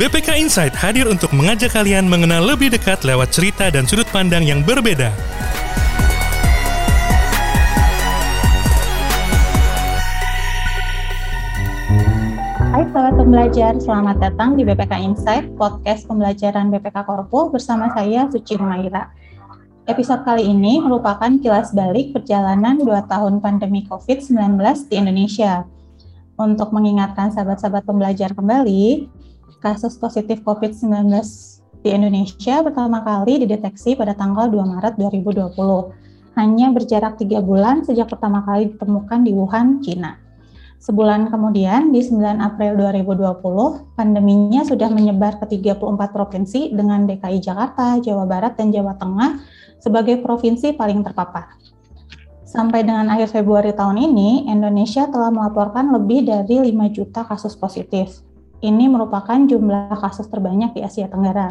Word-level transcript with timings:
BPK 0.00 0.32
Insight 0.40 0.72
hadir 0.80 1.04
untuk 1.12 1.28
mengajak 1.36 1.76
kalian 1.76 2.08
mengenal 2.08 2.40
lebih 2.40 2.72
dekat 2.72 3.04
lewat 3.04 3.36
cerita 3.36 3.68
dan 3.68 3.84
sudut 3.84 4.08
pandang 4.08 4.40
yang 4.40 4.64
berbeda. 4.64 5.12
Hai 12.72 12.88
sahabat 12.88 13.12
pembelajar, 13.20 13.76
selamat 13.76 14.16
datang 14.24 14.56
di 14.56 14.64
BPK 14.64 15.04
Insight, 15.04 15.44
podcast 15.60 16.08
pembelajaran 16.08 16.72
BPK 16.72 17.04
Korpo 17.04 17.52
bersama 17.52 17.92
saya 17.92 18.24
Suci 18.32 18.56
Humaira. 18.56 19.12
Episode 19.84 20.24
kali 20.24 20.48
ini 20.48 20.80
merupakan 20.80 21.28
kilas 21.44 21.76
balik 21.76 22.16
perjalanan 22.16 22.80
2 22.80 22.88
tahun 23.04 23.44
pandemi 23.44 23.84
COVID-19 23.84 24.64
di 24.88 24.96
Indonesia. 24.96 25.68
Untuk 26.40 26.72
mengingatkan 26.72 27.36
sahabat-sahabat 27.36 27.84
pembelajar 27.84 28.32
kembali, 28.32 29.19
kasus 29.60 30.00
positif 30.00 30.40
COVID-19 30.40 31.12
di 31.84 31.92
Indonesia 31.92 32.64
pertama 32.64 33.04
kali 33.04 33.44
dideteksi 33.44 33.96
pada 33.96 34.16
tanggal 34.16 34.48
2 34.48 34.56
Maret 34.56 34.94
2020. 34.96 35.56
Hanya 36.36 36.72
berjarak 36.72 37.20
tiga 37.20 37.44
bulan 37.44 37.84
sejak 37.84 38.08
pertama 38.08 38.40
kali 38.44 38.72
ditemukan 38.72 39.20
di 39.24 39.32
Wuhan, 39.36 39.84
China. 39.84 40.16
Sebulan 40.80 41.28
kemudian, 41.28 41.92
di 41.92 42.00
9 42.00 42.40
April 42.40 42.72
2020, 42.80 44.00
pandeminya 44.00 44.64
sudah 44.64 44.88
menyebar 44.88 45.36
ke 45.36 45.60
34 45.60 45.76
provinsi 46.08 46.72
dengan 46.72 47.04
DKI 47.04 47.36
Jakarta, 47.44 48.00
Jawa 48.00 48.24
Barat, 48.24 48.56
dan 48.56 48.72
Jawa 48.72 48.96
Tengah 48.96 49.44
sebagai 49.76 50.24
provinsi 50.24 50.72
paling 50.72 51.04
terpapar. 51.04 51.60
Sampai 52.48 52.80
dengan 52.80 53.12
akhir 53.12 53.28
Februari 53.28 53.76
tahun 53.76 54.00
ini, 54.00 54.48
Indonesia 54.48 55.04
telah 55.04 55.28
melaporkan 55.28 55.92
lebih 55.92 56.24
dari 56.24 56.72
5 56.72 56.96
juta 56.96 57.28
kasus 57.28 57.52
positif. 57.60 58.29
Ini 58.60 58.92
merupakan 58.92 59.40
jumlah 59.40 59.96
kasus 59.96 60.28
terbanyak 60.28 60.76
di 60.76 60.84
Asia 60.84 61.08
Tenggara. 61.08 61.48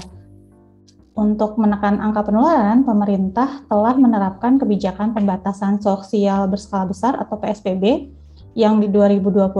Untuk 1.17 1.57
menekan 1.57 1.97
angka 1.97 2.29
penularan, 2.29 2.85
pemerintah 2.85 3.65
telah 3.65 3.97
menerapkan 3.97 4.61
kebijakan 4.61 5.17
pembatasan 5.17 5.81
sosial 5.81 6.45
berskala 6.45 6.85
besar 6.85 7.17
atau 7.17 7.41
PSBB 7.41 8.13
yang 8.53 8.77
di 8.77 8.93
2021 8.93 9.51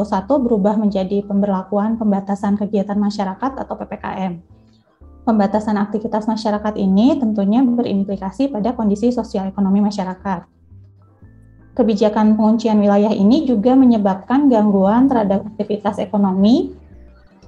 berubah 0.46 0.78
menjadi 0.78 1.26
pemberlakuan 1.26 1.98
pembatasan 1.98 2.54
kegiatan 2.54 3.02
masyarakat 3.02 3.52
atau 3.66 3.74
PPKM. 3.82 4.38
Pembatasan 5.26 5.82
aktivitas 5.82 6.30
masyarakat 6.30 6.78
ini 6.78 7.18
tentunya 7.18 7.66
berimplikasi 7.66 8.54
pada 8.54 8.78
kondisi 8.78 9.10
sosial 9.10 9.50
ekonomi 9.50 9.82
masyarakat. 9.82 10.46
Kebijakan 11.74 12.38
penguncian 12.38 12.78
wilayah 12.78 13.10
ini 13.10 13.50
juga 13.50 13.74
menyebabkan 13.74 14.54
gangguan 14.54 15.10
terhadap 15.10 15.50
aktivitas 15.50 15.98
ekonomi 15.98 16.78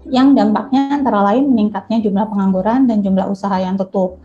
yang 0.09 0.33
dampaknya 0.33 0.97
antara 0.97 1.21
lain 1.31 1.53
meningkatnya 1.53 2.01
jumlah 2.01 2.25
pengangguran 2.25 2.89
dan 2.89 3.05
jumlah 3.05 3.29
usaha 3.29 3.53
yang 3.61 3.77
tutup. 3.77 4.17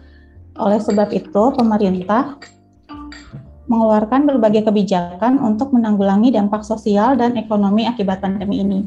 Oleh 0.57 0.81
sebab 0.81 1.13
itu, 1.13 1.43
pemerintah 1.53 2.41
mengeluarkan 3.67 4.25
berbagai 4.25 4.65
kebijakan 4.65 5.43
untuk 5.43 5.75
menanggulangi 5.75 6.33
dampak 6.33 6.63
sosial 6.63 7.19
dan 7.19 7.35
ekonomi 7.37 7.85
akibat 7.85 8.23
pandemi 8.23 8.63
ini. 8.63 8.81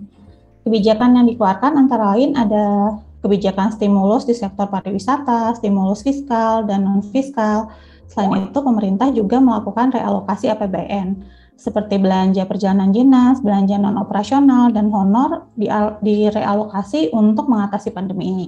Kebijakan 0.64 1.20
yang 1.20 1.26
dikeluarkan 1.28 1.78
antara 1.78 2.16
lain 2.16 2.34
ada 2.34 2.98
kebijakan 3.20 3.76
stimulus 3.76 4.23
di 4.23 4.34
sektor 4.34 4.72
pariwisata, 4.72 5.54
stimulus 5.60 6.02
fiskal, 6.02 6.64
dan 6.64 6.88
non-fiskal. 6.88 7.70
Selain 8.10 8.50
itu, 8.50 8.60
pemerintah 8.64 9.12
juga 9.14 9.38
melakukan 9.38 9.94
realokasi 9.94 10.50
APBN, 10.50 11.20
seperti 11.59 11.99
belanja 11.99 12.47
perjalanan 12.47 12.95
dinas, 12.95 13.43
belanja 13.43 13.75
non-operasional, 13.75 14.71
dan 14.71 14.88
honor 14.95 15.52
direalokasi 15.99 17.11
untuk 17.11 17.52
mengatasi 17.52 17.91
pandemi 17.91 18.31
ini. 18.31 18.47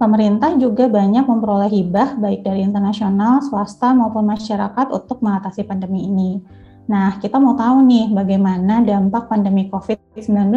Pemerintah 0.00 0.56
juga 0.56 0.88
banyak 0.88 1.26
memperoleh 1.26 1.68
hibah 1.68 2.16
baik 2.16 2.46
dari 2.46 2.64
internasional, 2.64 3.44
swasta 3.44 3.92
maupun 3.92 4.24
masyarakat 4.24 4.88
untuk 4.88 5.20
mengatasi 5.20 5.68
pandemi 5.68 6.08
ini. 6.08 6.40
Nah, 6.88 7.20
kita 7.20 7.36
mau 7.36 7.52
tahu 7.52 7.84
nih 7.84 8.08
bagaimana 8.16 8.80
dampak 8.80 9.28
pandemi 9.28 9.68
COVID-19 9.68 10.56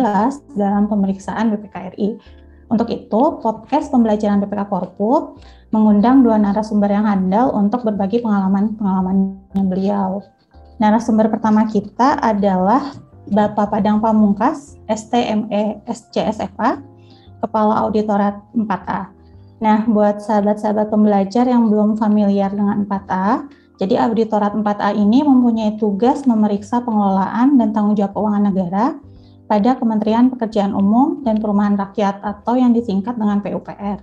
dalam 0.56 0.88
pemeriksaan 0.88 1.52
BPKRI. 1.52 2.16
Untuk 2.72 2.88
itu, 2.88 3.22
podcast 3.44 3.92
pembelajaran 3.92 4.40
BPK 4.40 4.72
Korpu 4.72 5.36
mengundang 5.76 6.24
dua 6.24 6.40
narasumber 6.40 6.88
yang 6.88 7.04
handal 7.04 7.52
untuk 7.52 7.84
berbagi 7.84 8.24
pengalaman-pengalamannya 8.24 9.64
beliau. 9.68 10.24
Narasumber 10.82 11.30
pertama 11.30 11.70
kita 11.70 12.18
adalah 12.18 12.98
Bapak 13.30 13.70
Padang 13.70 14.02
Pamungkas, 14.02 14.82
STME 14.90 15.86
SCSFA, 15.86 16.82
Kepala 17.38 17.86
Auditorat 17.86 18.42
4A. 18.58 19.14
Nah, 19.62 19.86
buat 19.86 20.26
sahabat-sahabat 20.26 20.90
pembelajar 20.90 21.46
yang 21.46 21.70
belum 21.70 22.02
familiar 22.02 22.50
dengan 22.50 22.90
4A, 22.90 23.46
jadi 23.78 24.10
Auditorat 24.10 24.58
4A 24.58 24.98
ini 24.98 25.22
mempunyai 25.22 25.78
tugas 25.78 26.26
memeriksa 26.26 26.82
pengelolaan 26.82 27.62
dan 27.62 27.78
tanggung 27.78 27.94
jawab 27.94 28.18
keuangan 28.18 28.50
negara 28.50 28.98
pada 29.46 29.78
Kementerian 29.78 30.34
Pekerjaan 30.34 30.74
Umum 30.74 31.22
dan 31.22 31.38
Perumahan 31.38 31.78
Rakyat 31.78 32.26
atau 32.26 32.58
yang 32.58 32.74
disingkat 32.74 33.22
dengan 33.22 33.38
PUPR. 33.46 34.02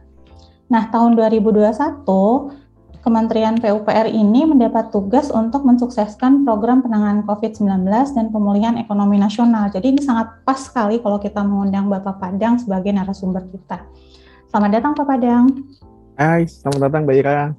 Nah, 0.70 0.86
tahun 0.94 1.18
2021, 1.18 2.67
Kementerian 3.08 3.56
PUPR 3.56 4.04
ini 4.04 4.44
mendapat 4.44 4.92
tugas 4.92 5.32
untuk 5.32 5.64
mensukseskan 5.64 6.44
program 6.44 6.84
penanganan 6.84 7.24
COVID-19 7.24 7.88
dan 7.88 8.28
pemulihan 8.28 8.76
ekonomi 8.76 9.16
nasional. 9.16 9.72
Jadi 9.72 9.96
ini 9.96 10.04
sangat 10.04 10.44
pas 10.44 10.60
sekali 10.60 11.00
kalau 11.00 11.16
kita 11.16 11.40
mengundang 11.40 11.88
Bapak 11.88 12.20
Padang 12.20 12.60
sebagai 12.60 12.92
narasumber 12.92 13.48
kita. 13.48 13.80
Selamat 14.52 14.70
datang 14.76 14.92
Pak 14.92 15.06
Padang. 15.08 15.48
Hai, 16.20 16.44
selamat 16.44 16.80
datang 16.84 17.08
Mbak 17.08 17.16
Ira. 17.16 17.56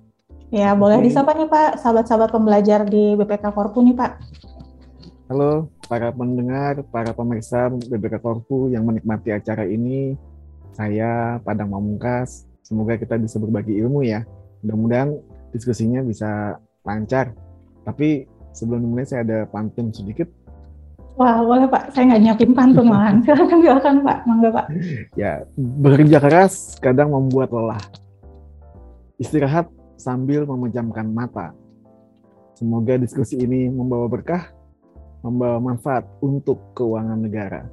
Ya, 0.54 0.78
boleh 0.78 1.02
disapa 1.02 1.34
nih 1.34 1.50
Pak, 1.50 1.82
sahabat-sahabat 1.82 2.30
pembelajar 2.30 2.86
di 2.86 3.18
BPK 3.18 3.50
Korpu 3.50 3.82
nih 3.90 3.98
Pak. 3.98 4.22
Halo, 5.34 5.74
para 5.90 6.14
pendengar, 6.14 6.86
para 6.94 7.10
pemirsa 7.10 7.74
BPK 7.74 8.22
Korpu 8.22 8.70
yang 8.70 8.86
menikmati 8.86 9.34
acara 9.34 9.66
ini. 9.66 10.14
Saya 10.78 11.42
Padang 11.42 11.74
Mamungkas. 11.74 12.46
Semoga 12.62 13.02
kita 13.02 13.18
bisa 13.18 13.42
berbagi 13.42 13.82
ilmu 13.82 14.06
ya. 14.06 14.22
Mudah-mudahan 14.62 15.39
diskusinya 15.52 16.04
bisa 16.06 16.58
lancar. 16.86 17.34
Tapi 17.86 18.26
sebelum 18.54 18.86
dimulai 18.86 19.08
saya 19.08 19.26
ada 19.26 19.40
pantun 19.50 19.94
sedikit 19.94 20.30
Wah, 21.20 21.44
boleh 21.44 21.68
Pak. 21.68 21.92
Saya 21.92 22.16
nggak 22.16 22.22
nyiapin 22.24 22.52
pantun 22.56 22.88
malahan. 22.96 23.20
Silakan, 23.28 23.60
silakan 23.60 23.96
Pak. 24.08 24.18
Mangga 24.24 24.50
Pak. 24.56 24.66
Ya, 25.20 25.44
bekerja 25.60 26.18
keras 26.24 26.80
kadang 26.80 27.12
membuat 27.12 27.52
lelah. 27.52 27.84
Istirahat 29.20 29.68
sambil 30.00 30.48
memejamkan 30.48 31.12
mata. 31.12 31.52
Semoga 32.56 32.96
diskusi 32.96 33.36
ini 33.36 33.68
membawa 33.68 34.08
berkah, 34.08 34.48
membawa 35.20 35.60
manfaat 35.60 36.08
untuk 36.24 36.72
keuangan 36.72 37.20
negara. 37.20 37.68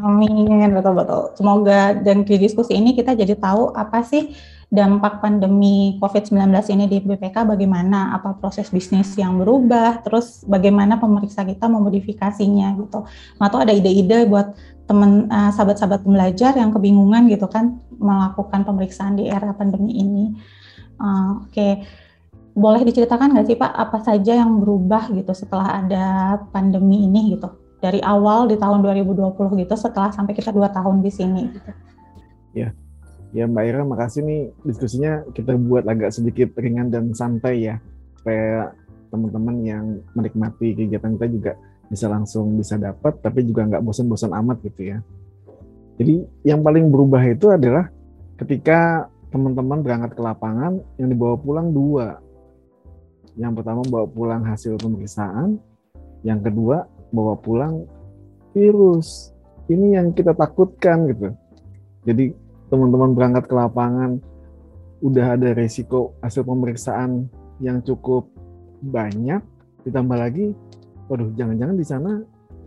Amin, 0.00 0.72
betul-betul. 0.72 1.36
Semoga 1.36 1.92
dan 1.92 2.24
di 2.24 2.40
diskusi 2.40 2.72
ini 2.72 2.96
kita 2.96 3.12
jadi 3.12 3.36
tahu 3.36 3.76
apa 3.76 4.00
sih 4.00 4.32
dampak 4.74 5.22
pandemi 5.22 5.94
COVID-19 6.02 6.50
ini 6.74 6.84
di 6.90 6.98
BPK 6.98 7.46
bagaimana, 7.46 8.10
apa 8.18 8.34
proses 8.34 8.74
bisnis 8.74 9.14
yang 9.14 9.38
berubah, 9.38 10.02
terus 10.02 10.42
bagaimana 10.50 10.98
pemeriksa 10.98 11.46
kita 11.46 11.70
memodifikasinya 11.70 12.74
gitu. 12.82 13.06
Atau 13.38 13.58
ada 13.62 13.70
ide-ide 13.70 14.26
buat 14.26 14.58
teman 14.90 15.30
uh, 15.30 15.54
sahabat-sahabat 15.54 16.02
pembelajar 16.02 16.52
yang 16.58 16.74
kebingungan 16.74 17.30
gitu 17.32 17.48
kan 17.48 17.80
melakukan 17.96 18.66
pemeriksaan 18.66 19.14
di 19.14 19.30
era 19.30 19.54
pandemi 19.54 19.94
ini. 19.94 20.34
Uh, 20.98 21.40
Oke, 21.46 21.54
okay. 21.54 21.72
boleh 22.52 22.82
diceritakan 22.82 23.32
nggak 23.38 23.46
sih 23.46 23.56
Pak 23.56 23.72
apa 23.72 23.98
saja 24.02 24.42
yang 24.42 24.58
berubah 24.58 25.08
gitu 25.14 25.32
setelah 25.32 25.80
ada 25.86 26.04
pandemi 26.50 27.06
ini 27.06 27.38
gitu? 27.38 27.48
Dari 27.78 28.02
awal 28.02 28.50
di 28.50 28.58
tahun 28.58 28.82
2020 28.82 29.38
gitu 29.62 29.74
setelah 29.78 30.10
sampai 30.10 30.34
kita 30.34 30.50
dua 30.50 30.68
tahun 30.74 30.98
di 30.98 31.10
sini 31.14 31.42
gitu. 31.52 31.70
Ya, 32.54 32.70
Ya 33.34 33.50
Mbak 33.50 33.64
Ira, 33.66 33.82
makasih 33.82 34.22
nih 34.22 34.40
diskusinya 34.62 35.26
kita 35.34 35.58
buat 35.58 35.82
agak 35.90 36.14
sedikit 36.14 36.54
ringan 36.54 36.86
dan 36.86 37.10
santai 37.18 37.66
ya, 37.66 37.82
supaya 38.14 38.70
teman-teman 39.10 39.56
yang 39.66 39.84
menikmati 40.14 40.78
kegiatan 40.78 41.18
kita 41.18 41.26
juga 41.26 41.52
bisa 41.90 42.06
langsung 42.06 42.54
bisa 42.54 42.78
dapat, 42.78 43.18
tapi 43.18 43.42
juga 43.42 43.66
nggak 43.66 43.82
bosan-bosan 43.82 44.30
amat 44.38 44.62
gitu 44.62 44.94
ya. 44.94 44.98
Jadi 45.98 46.22
yang 46.46 46.62
paling 46.62 46.94
berubah 46.94 47.26
itu 47.26 47.50
adalah 47.50 47.90
ketika 48.38 49.10
teman-teman 49.34 49.82
berangkat 49.82 50.14
ke 50.14 50.22
lapangan 50.22 50.78
yang 50.94 51.10
dibawa 51.10 51.34
pulang 51.34 51.74
dua. 51.74 52.22
Yang 53.34 53.52
pertama 53.58 53.82
bawa 53.82 54.06
pulang 54.06 54.42
hasil 54.46 54.78
pemeriksaan, 54.78 55.58
yang 56.22 56.38
kedua 56.38 56.86
bawa 57.10 57.34
pulang 57.34 57.82
virus. 58.54 59.34
Ini 59.66 59.98
yang 59.98 60.14
kita 60.14 60.38
takutkan 60.38 61.10
gitu. 61.10 61.34
Jadi 62.06 62.43
teman-teman 62.68 63.12
berangkat 63.12 63.44
ke 63.48 63.54
lapangan 63.54 64.20
udah 65.04 65.36
ada 65.36 65.52
resiko 65.52 66.16
hasil 66.24 66.46
pemeriksaan 66.46 67.28
yang 67.60 67.84
cukup 67.84 68.28
banyak 68.80 69.40
ditambah 69.84 70.16
lagi 70.16 70.56
waduh 71.08 71.28
jangan-jangan 71.36 71.76
di 71.76 71.86
sana 71.86 72.12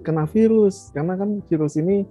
kena 0.06 0.30
virus 0.30 0.94
karena 0.94 1.18
kan 1.18 1.42
virus 1.50 1.76
ini 1.82 2.06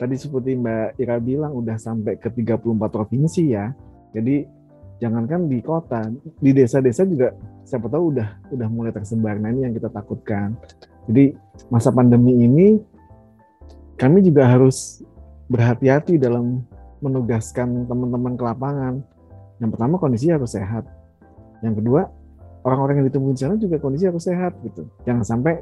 tadi 0.00 0.16
seperti 0.16 0.56
Mbak 0.56 0.96
Ira 0.96 1.20
bilang 1.20 1.52
udah 1.52 1.76
sampai 1.76 2.16
ke 2.16 2.32
34 2.32 2.88
provinsi 2.88 3.52
ya. 3.52 3.68
Jadi 4.16 4.48
jangankan 4.96 5.44
di 5.44 5.60
kota, 5.60 6.08
di 6.40 6.50
desa-desa 6.56 7.04
juga 7.04 7.36
siapa 7.68 7.92
tahu 7.92 8.16
udah 8.16 8.48
udah 8.48 8.68
mulai 8.72 8.96
tersebar. 8.96 9.36
Nah 9.36 9.52
ini 9.52 9.68
yang 9.68 9.76
kita 9.76 9.92
takutkan. 9.92 10.56
Jadi 11.04 11.36
masa 11.68 11.92
pandemi 11.92 12.32
ini 12.40 12.80
kami 14.00 14.24
juga 14.24 14.48
harus 14.48 15.04
berhati-hati 15.52 16.16
dalam 16.16 16.64
menugaskan 17.00 17.88
teman-teman 17.88 18.36
ke 18.36 18.44
lapangan. 18.44 18.94
Yang 19.60 19.70
pertama 19.76 19.94
kondisi 20.00 20.32
harus 20.32 20.52
sehat. 20.52 20.88
Yang 21.60 21.84
kedua 21.84 22.08
orang-orang 22.64 23.04
yang 23.04 23.06
ditemuin 23.12 23.34
di 23.36 23.40
sana 23.40 23.56
juga 23.56 23.76
kondisi 23.80 24.04
harus 24.08 24.24
sehat 24.24 24.56
gitu. 24.64 24.88
Jangan 25.04 25.24
sampai 25.24 25.60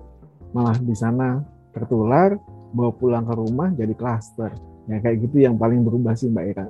malah 0.54 0.78
di 0.78 0.94
sana 0.94 1.42
tertular 1.74 2.34
bawa 2.74 2.92
pulang 2.94 3.24
ke 3.26 3.34
rumah 3.34 3.68
jadi 3.74 3.94
klaster. 3.94 4.50
Ya 4.88 4.98
kayak 5.02 5.28
gitu 5.28 5.44
yang 5.44 5.60
paling 5.60 5.84
berubah 5.84 6.16
sih 6.16 6.30
Mbak 6.32 6.46
Ira. 6.54 6.66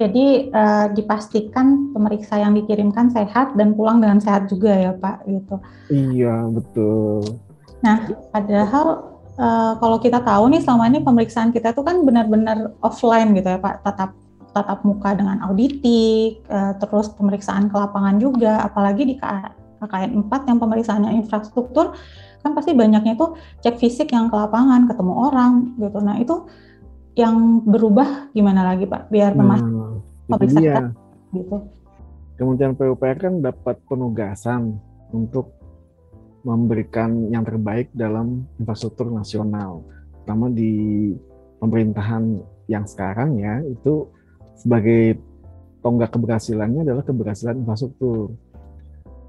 Jadi 0.00 0.48
uh, 0.48 0.88
dipastikan 0.96 1.92
pemeriksa 1.92 2.40
yang 2.40 2.56
dikirimkan 2.56 3.12
sehat 3.12 3.52
dan 3.52 3.76
pulang 3.76 4.00
dengan 4.00 4.16
sehat 4.16 4.48
juga 4.48 4.72
ya 4.72 4.92
Pak 4.96 5.28
gitu. 5.28 5.56
Iya 5.92 6.48
betul. 6.48 7.20
Nah 7.84 8.08
padahal 8.32 9.09
uh, 9.40 9.72
kalau 9.80 9.96
kita 9.96 10.20
tahu 10.20 10.52
nih 10.52 10.60
selama 10.60 10.92
ini 10.92 11.00
pemeriksaan 11.00 11.50
kita 11.50 11.72
tuh 11.72 11.82
kan 11.82 12.04
benar-benar 12.04 12.76
offline 12.84 13.32
gitu 13.32 13.56
ya 13.56 13.58
Pak, 13.58 13.80
tatap 13.82 14.12
tatap 14.50 14.82
muka 14.84 15.16
dengan 15.16 15.40
auditik, 15.48 16.44
uh, 16.52 16.76
terus 16.76 17.08
pemeriksaan 17.16 17.72
ke 17.72 17.76
lapangan 17.78 18.20
juga, 18.20 18.60
apalagi 18.60 19.08
di 19.08 19.14
KKN 19.16 20.28
4 20.28 20.48
yang 20.50 20.58
pemeriksaannya 20.60 21.10
infrastruktur 21.24 21.96
kan 22.40 22.56
pasti 22.56 22.72
banyaknya 22.72 23.20
itu 23.20 23.36
cek 23.60 23.76
fisik 23.76 24.16
yang 24.16 24.32
ke 24.32 24.36
lapangan 24.36 24.88
ketemu 24.88 25.12
orang 25.12 25.76
gitu. 25.76 25.98
Nah 26.00 26.16
itu 26.16 26.48
yang 27.12 27.60
berubah 27.68 28.32
gimana 28.32 28.64
lagi 28.64 28.88
pak? 28.88 29.12
Biar 29.12 29.36
nah, 29.36 29.60
pemeriksa 30.24 30.60
kita 30.60 30.82
gitu. 31.36 31.56
Kementerian 32.40 32.72
PUPR 32.72 33.16
kan 33.20 33.34
dapat 33.44 33.76
penugasan 33.84 34.80
untuk 35.12 35.59
memberikan 36.40 37.28
yang 37.28 37.44
terbaik 37.44 37.92
dalam 37.92 38.48
infrastruktur 38.56 39.12
nasional. 39.12 39.84
Terutama 40.20 40.48
di 40.48 40.72
pemerintahan 41.60 42.40
yang 42.70 42.84
sekarang 42.88 43.36
ya 43.36 43.60
itu 43.66 44.08
sebagai 44.56 45.20
tonggak 45.84 46.12
keberhasilannya 46.12 46.84
adalah 46.84 47.04
keberhasilan 47.04 47.60
infrastruktur. 47.60 48.32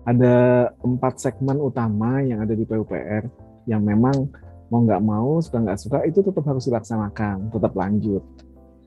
Ada 0.08 0.68
empat 0.82 1.22
segmen 1.22 1.62
utama 1.62 2.24
yang 2.26 2.42
ada 2.42 2.58
di 2.58 2.66
PUPR 2.66 3.30
yang 3.70 3.86
memang 3.86 4.32
mau 4.72 4.82
nggak 4.82 5.04
mau 5.04 5.38
suka 5.44 5.62
nggak 5.62 5.80
suka 5.80 5.98
itu 6.08 6.24
tetap 6.24 6.48
harus 6.48 6.66
dilaksanakan 6.66 7.52
tetap 7.52 7.74
lanjut. 7.76 8.24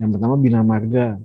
Yang 0.01 0.11
pertama 0.19 0.35
bina 0.41 0.61
marga. 0.65 1.21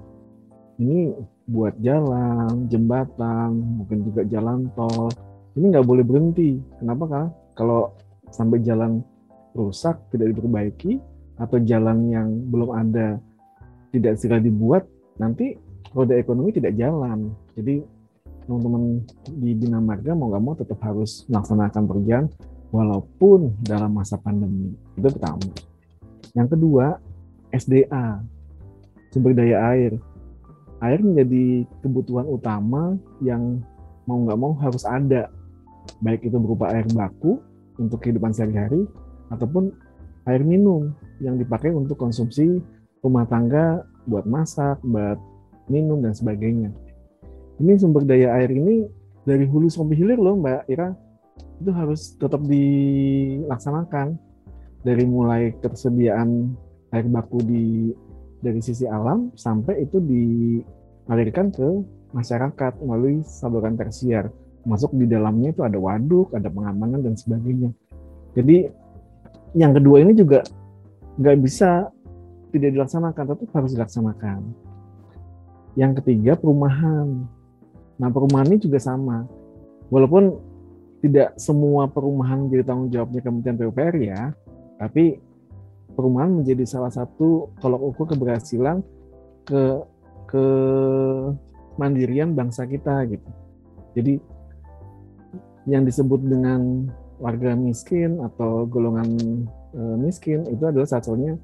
Ini 0.80 1.12
buat 1.44 1.76
jalan 1.84 2.72
jembatan 2.72 3.52
mungkin 3.84 4.00
juga 4.08 4.24
jalan 4.24 4.72
tol 4.78 5.12
ini 5.60 5.66
nggak 5.76 5.88
boleh 5.88 6.04
berhenti 6.08 6.56
kenapa 6.80 7.04
kan 7.06 7.26
kalau 7.60 7.92
sampai 8.32 8.64
jalan 8.64 9.04
rusak 9.52 10.00
tidak 10.16 10.32
diperbaiki 10.32 11.04
atau 11.36 11.60
jalan 11.68 12.08
yang 12.08 12.28
belum 12.48 12.72
ada 12.72 13.20
tidak 13.92 14.16
segera 14.16 14.40
dibuat 14.40 14.88
nanti 15.20 15.60
roda 15.92 16.16
ekonomi 16.16 16.56
tidak 16.56 16.80
jalan 16.80 17.36
jadi 17.60 17.84
teman-teman 18.50 19.06
di 19.30 19.54
Bina 19.54 19.78
Marga 19.78 20.18
mau 20.18 20.34
nggak 20.34 20.44
mau 20.44 20.56
tetap 20.58 20.82
harus 20.82 21.28
melaksanakan 21.30 21.84
pekerjaan 21.86 22.26
walaupun 22.74 23.54
dalam 23.62 23.94
masa 23.94 24.18
pandemi. 24.18 24.74
Itu 24.98 25.10
pertama. 25.14 25.46
Yang 26.34 26.58
kedua, 26.58 26.98
SDA, 27.54 28.22
sumber 29.14 29.38
daya 29.38 29.58
air. 29.74 29.98
Air 30.82 31.00
menjadi 31.06 31.68
kebutuhan 31.86 32.26
utama 32.26 32.96
yang 33.22 33.62
mau 34.10 34.18
nggak 34.26 34.40
mau 34.40 34.54
harus 34.58 34.82
ada. 34.82 35.30
Baik 36.00 36.30
itu 36.30 36.38
berupa 36.40 36.72
air 36.72 36.86
baku 36.94 37.42
untuk 37.82 38.04
kehidupan 38.04 38.32
sehari-hari, 38.32 38.88
ataupun 39.34 39.72
air 40.28 40.44
minum 40.44 40.94
yang 41.24 41.36
dipakai 41.40 41.72
untuk 41.74 41.98
konsumsi 42.00 42.62
rumah 43.02 43.26
tangga 43.28 43.84
buat 44.06 44.28
masak, 44.28 44.80
buat 44.84 45.18
minum, 45.72 46.02
dan 46.02 46.14
sebagainya. 46.14 46.74
Ini 47.60 47.76
sumber 47.76 48.08
daya 48.08 48.40
air 48.40 48.52
ini 48.52 48.88
dari 49.28 49.44
hulu 49.46 49.68
sampai 49.68 49.96
hilir 50.00 50.20
loh 50.20 50.40
Mbak 50.40 50.72
Ira. 50.72 50.96
Itu 51.60 51.72
harus 51.76 52.16
tetap 52.16 52.42
dilaksanakan. 52.48 54.16
Dari 54.80 55.04
mulai 55.04 55.52
ketersediaan 55.60 56.56
air 56.96 57.06
baku 57.12 57.44
di 57.44 57.92
dari 58.40 58.64
sisi 58.64 58.88
alam 58.88 59.28
sampai 59.36 59.84
itu 59.84 60.00
dialirkan 60.00 61.52
ke 61.52 61.84
masyarakat 62.16 62.80
melalui 62.80 63.20
saluran 63.28 63.76
tersier 63.76 64.32
masuk 64.70 64.94
di 64.94 65.10
dalamnya 65.10 65.50
itu 65.50 65.66
ada 65.66 65.82
waduk 65.82 66.30
ada 66.38 66.48
pengamanan 66.48 67.02
dan 67.02 67.18
sebagainya 67.18 67.74
jadi 68.38 68.70
yang 69.58 69.74
kedua 69.74 70.06
ini 70.06 70.14
juga 70.14 70.46
nggak 71.18 71.38
bisa 71.42 71.90
tidak 72.54 72.78
dilaksanakan 72.78 73.24
tetap 73.34 73.50
harus 73.58 73.72
dilaksanakan 73.74 74.40
yang 75.74 75.98
ketiga 75.98 76.38
perumahan 76.38 77.26
Nah, 78.00 78.10
perumahan 78.10 78.48
ini 78.48 78.58
juga 78.64 78.80
sama. 78.80 79.28
Walaupun 79.92 80.40
tidak 81.04 81.36
semua 81.36 81.92
perumahan 81.92 82.48
menjadi 82.48 82.64
tanggung 82.64 82.90
jawabnya 82.92 83.22
Kementerian 83.24 83.60
PUPR 83.60 83.96
ya, 84.00 84.22
tapi 84.80 85.20
perumahan 85.96 86.32
menjadi 86.32 86.64
salah 86.64 86.92
satu 86.92 87.52
kalau 87.60 87.92
ukur 87.92 88.08
keberhasilan 88.08 88.80
ke 89.44 89.84
ke 90.32 90.46
mandirian 91.76 92.32
bangsa 92.32 92.64
kita 92.64 93.04
gitu. 93.12 93.30
Jadi 94.00 94.24
yang 95.70 95.86
disebut 95.86 96.20
dengan 96.26 96.90
warga 97.22 97.54
miskin 97.54 98.20
atau 98.24 98.66
golongan 98.66 99.08
e, 99.76 99.82
miskin 100.00 100.48
itu 100.50 100.64
adalah 100.66 100.88
satunya 100.88 101.36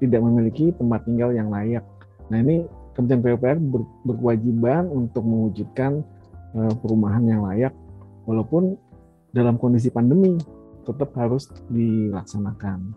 tidak 0.00 0.22
memiliki 0.22 0.72
tempat 0.74 1.04
tinggal 1.04 1.34
yang 1.34 1.52
layak. 1.52 1.84
Nah 2.30 2.40
ini 2.40 2.64
Kementerian 2.96 3.36
PUPR 3.36 3.58
ber, 3.60 3.82
berkewajiban 4.08 4.88
untuk 4.88 5.20
mewujudkan 5.28 6.00
uh, 6.56 6.72
perumahan 6.80 7.28
yang 7.28 7.44
layak 7.44 7.76
walaupun 8.24 8.80
dalam 9.36 9.60
kondisi 9.60 9.92
pandemi 9.92 10.40
tetap 10.88 11.12
harus 11.12 11.52
dilaksanakan. 11.68 12.96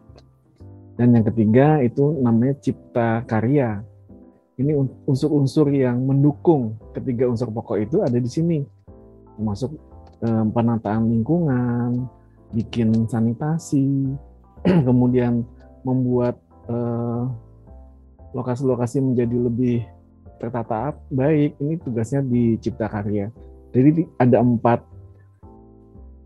Dan 0.95 1.19
yang 1.19 1.28
ketiga 1.28 1.83
itu 1.83 2.16
namanya 2.24 2.56
cipta 2.64 3.28
karya. 3.28 3.83
Ini 4.56 4.71
unsur-unsur 5.04 5.68
yang 5.71 6.04
mendukung 6.07 6.80
ketiga 6.95 7.28
unsur 7.28 7.52
pokok 7.52 7.80
itu 7.83 8.00
ada 8.00 8.16
di 8.16 8.28
sini. 8.31 8.64
Termasuk 9.36 9.71
eh, 10.23 10.45
penataan 10.49 11.09
lingkungan, 11.09 12.07
bikin 12.56 13.07
sanitasi, 13.07 14.16
kemudian 14.88 15.44
membuat 15.83 16.38
eh, 16.68 17.23
lokasi-lokasi 18.33 19.02
menjadi 19.02 19.38
lebih 19.38 19.78
tertata 20.40 20.95
baik. 21.11 21.59
Ini 21.59 21.81
tugasnya 21.83 22.23
di 22.23 22.56
Cipta 22.61 22.88
Karya. 22.88 23.28
Jadi 23.69 24.06
ada 24.18 24.42
empat 24.42 24.81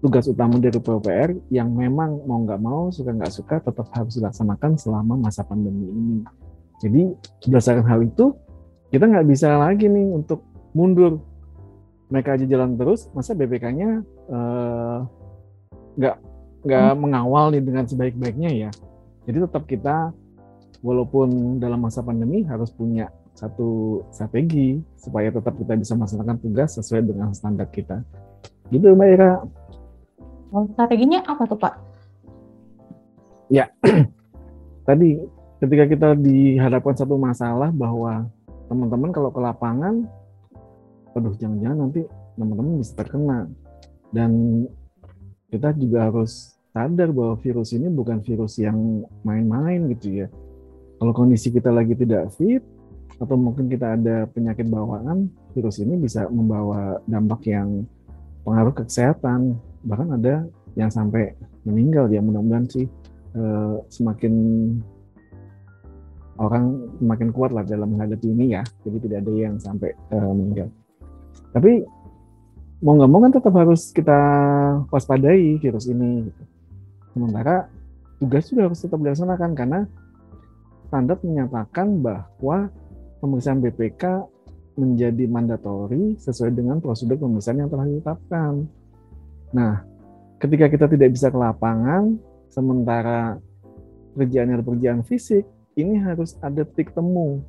tugas 0.04 0.28
utama 0.28 0.60
dari 0.60 0.76
PUPR 0.76 1.48
yang 1.48 1.72
memang 1.72 2.28
mau 2.28 2.44
nggak 2.44 2.60
mau 2.60 2.92
suka 2.92 3.16
nggak 3.16 3.32
suka 3.32 3.56
tetap 3.64 3.88
harus 3.96 4.20
dilaksanakan 4.20 4.76
selama 4.76 5.16
masa 5.16 5.48
pandemi 5.48 5.88
ini. 5.88 6.20
Jadi 6.84 7.16
berdasarkan 7.48 7.88
hal 7.88 8.04
itu 8.04 8.36
kita 8.92 9.08
nggak 9.08 9.28
bisa 9.32 9.56
lagi 9.56 9.88
nih 9.88 10.12
untuk 10.12 10.44
mundur 10.76 11.24
mereka 12.14 12.38
aja 12.38 12.46
jalan 12.46 12.78
terus 12.78 13.10
masa 13.18 13.34
BPK-nya 13.34 14.06
eh, 14.06 14.98
nggak 15.98 16.16
uh, 16.22 16.22
nggak 16.64 16.90
hmm. 16.94 17.00
mengawal 17.02 17.50
nih 17.50 17.66
dengan 17.66 17.90
sebaik-baiknya 17.90 18.50
ya 18.54 18.70
jadi 19.26 19.50
tetap 19.50 19.66
kita 19.66 20.14
walaupun 20.84 21.58
dalam 21.58 21.82
masa 21.82 22.06
pandemi 22.06 22.46
harus 22.46 22.70
punya 22.70 23.10
satu 23.34 24.04
strategi 24.14 24.78
supaya 25.00 25.34
tetap 25.34 25.58
kita 25.58 25.74
bisa 25.74 25.98
melaksanakan 25.98 26.38
tugas 26.38 26.78
sesuai 26.78 27.02
dengan 27.02 27.34
standar 27.34 27.66
kita. 27.72 28.06
Gitu 28.70 28.94
Mbak 28.94 29.10
Ira. 29.18 29.42
Oh, 30.54 30.70
strateginya 30.78 31.26
apa 31.26 31.50
tuh 31.50 31.58
Pak? 31.58 31.74
Ya, 33.50 33.74
tadi 34.88 35.18
ketika 35.64 35.84
kita 35.90 36.08
dihadapkan 36.20 36.94
satu 36.94 37.18
masalah 37.18 37.74
bahwa 37.74 38.30
teman-teman 38.70 39.10
kalau 39.10 39.34
ke 39.34 39.42
lapangan, 39.42 40.06
aduh 41.14 41.34
jangan-jangan 41.38 41.78
nanti 41.90 42.02
teman-teman 42.38 42.82
bisa 42.82 42.94
terkena. 42.98 43.40
Dan 44.14 44.64
kita 45.50 45.74
juga 45.78 46.10
harus 46.10 46.58
sadar 46.74 47.14
bahwa 47.14 47.38
virus 47.42 47.74
ini 47.74 47.90
bukan 47.90 48.22
virus 48.26 48.58
yang 48.58 49.06
main-main 49.22 49.86
gitu 49.94 50.26
ya 50.26 50.28
kalau 51.04 51.12
kondisi 51.12 51.52
kita 51.52 51.68
lagi 51.68 52.00
tidak 52.00 52.32
fit 52.32 52.64
atau 53.20 53.36
mungkin 53.36 53.68
kita 53.68 54.00
ada 54.00 54.24
penyakit 54.32 54.72
bawaan, 54.72 55.28
virus 55.52 55.84
ini 55.84 56.00
bisa 56.00 56.32
membawa 56.32 56.96
dampak 57.12 57.44
yang 57.52 57.84
pengaruh 58.48 58.72
ke 58.72 58.88
kesehatan. 58.88 59.60
Bahkan 59.84 60.16
ada 60.16 60.48
yang 60.80 60.88
sampai 60.88 61.36
meninggal 61.68 62.08
ya 62.08 62.24
mudah-mudahan 62.24 62.72
sih 62.72 62.88
uh, 63.36 63.84
semakin 63.92 64.34
orang 66.40 66.88
semakin 67.04 67.30
kuat 67.36 67.52
lah 67.52 67.68
dalam 67.68 68.00
menghadapi 68.00 68.28
ini 68.32 68.56
ya. 68.56 68.64
Jadi 68.88 69.04
tidak 69.04 69.28
ada 69.28 69.34
yang 69.36 69.56
sampai 69.60 69.92
uh, 70.16 70.32
meninggal. 70.32 70.72
Tapi 71.54 71.86
mau 72.84 73.00
nggak 73.00 73.10
mau 73.10 73.20
kan 73.24 73.32
tetap 73.32 73.54
harus 73.56 73.94
kita 73.96 74.20
waspadai 74.92 75.62
virus 75.62 75.88
ini. 75.88 76.28
Gitu. 76.28 76.44
Sementara 77.14 77.70
tugas 78.18 78.44
juga 78.50 78.68
harus 78.68 78.82
tetap 78.82 79.00
dilaksanakan 79.00 79.52
karena 79.54 79.80
standar 80.90 81.18
menyatakan 81.24 82.02
bahwa 82.02 82.70
pemeriksaan 83.24 83.64
BPK 83.64 84.04
menjadi 84.74 85.30
mandatori 85.30 86.18
sesuai 86.18 86.52
dengan 86.54 86.82
prosedur 86.82 87.22
pemeriksaan 87.22 87.62
yang 87.62 87.70
telah 87.70 87.86
ditetapkan. 87.86 88.66
Nah, 89.54 89.86
ketika 90.42 90.66
kita 90.68 90.86
tidak 90.90 91.14
bisa 91.14 91.30
ke 91.30 91.38
lapangan, 91.38 92.18
sementara 92.50 93.38
pekerjaan 94.18 94.54
adalah 94.54 94.66
pekerjaan 94.66 95.02
fisik, 95.06 95.46
ini 95.78 95.98
harus 96.02 96.38
ada 96.42 96.66
titik 96.66 96.94
temu 96.94 97.42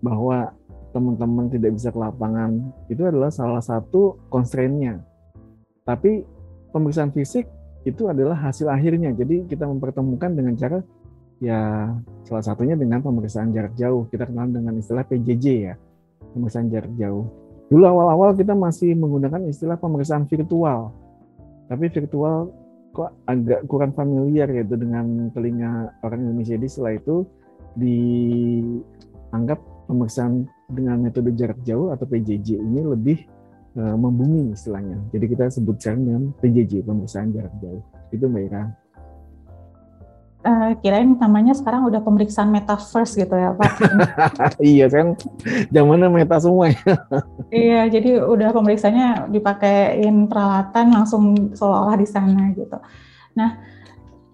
bahwa 0.00 0.52
teman-teman 0.92 1.52
tidak 1.52 1.76
bisa 1.76 1.92
ke 1.92 1.98
lapangan 2.00 2.72
itu 2.88 3.04
adalah 3.04 3.28
salah 3.28 3.60
satu 3.60 4.16
constraint-nya. 4.32 5.00
Tapi 5.84 6.24
pemeriksaan 6.72 7.12
fisik 7.12 7.48
itu 7.84 8.08
adalah 8.08 8.36
hasil 8.36 8.68
akhirnya. 8.68 9.12
Jadi 9.16 9.48
kita 9.48 9.64
mempertemukan 9.64 10.32
dengan 10.36 10.56
cara 10.56 10.80
ya 11.38 11.92
salah 12.26 12.44
satunya 12.44 12.76
dengan 12.76 13.00
pemeriksaan 13.00 13.52
jarak 13.54 13.72
jauh. 13.78 14.04
Kita 14.12 14.26
kenal 14.28 14.48
dengan 14.52 14.76
istilah 14.76 15.04
PJJ 15.08 15.46
ya, 15.72 15.74
pemeriksaan 16.36 16.68
jarak 16.68 16.92
jauh. 17.00 17.24
Dulu 17.68 17.84
awal-awal 17.84 18.32
kita 18.32 18.56
masih 18.56 18.96
menggunakan 18.96 19.44
istilah 19.48 19.76
pemeriksaan 19.76 20.24
virtual. 20.24 20.92
Tapi 21.68 21.84
virtual 21.92 22.48
kok 22.96 23.12
agak 23.28 23.68
kurang 23.68 23.92
familiar 23.92 24.48
gitu 24.48 24.74
dengan 24.80 25.28
telinga 25.36 25.92
orang 26.00 26.24
Indonesia. 26.24 26.56
Jadi 26.56 26.68
setelah 26.68 26.96
itu 26.96 27.28
dianggap 27.76 29.60
pemeriksaan 29.86 30.48
dengan 30.68 31.00
metode 31.00 31.32
jarak 31.32 31.64
jauh 31.64 31.88
atau 31.96 32.04
PJJ 32.04 32.60
ini 32.60 32.84
lebih 32.84 33.24
uh, 33.80 33.96
membumi 33.96 34.52
istilahnya. 34.52 35.00
Jadi 35.16 35.24
kita 35.32 35.48
sebut 35.48 35.80
sekarang 35.80 36.02
dengan 36.04 36.22
PJJ, 36.44 36.84
pemeriksaan 36.84 37.32
jarak 37.32 37.54
jauh. 37.64 37.80
Itu 38.12 38.28
Mbak 38.28 38.44
Ira. 38.52 38.64
Uh, 40.38 40.70
kirain 40.84 41.18
namanya 41.18 41.50
sekarang 41.50 41.88
udah 41.90 41.98
pemeriksaan 41.98 42.52
metaverse 42.52 43.18
gitu 43.18 43.34
ya 43.34 43.56
Pak. 43.58 43.72
iya 44.62 44.86
kan, 44.86 45.18
zamannya 45.72 46.08
meta 46.12 46.38
semua 46.38 46.70
ya. 46.70 46.78
iya, 47.50 47.80
jadi 47.90 48.22
udah 48.22 48.54
pemeriksaannya 48.54 49.34
dipakein 49.34 50.30
peralatan 50.30 50.94
langsung 50.94 51.52
seolah-olah 51.56 51.96
di 51.98 52.06
sana 52.06 52.54
gitu. 52.54 52.78
Nah, 53.34 53.58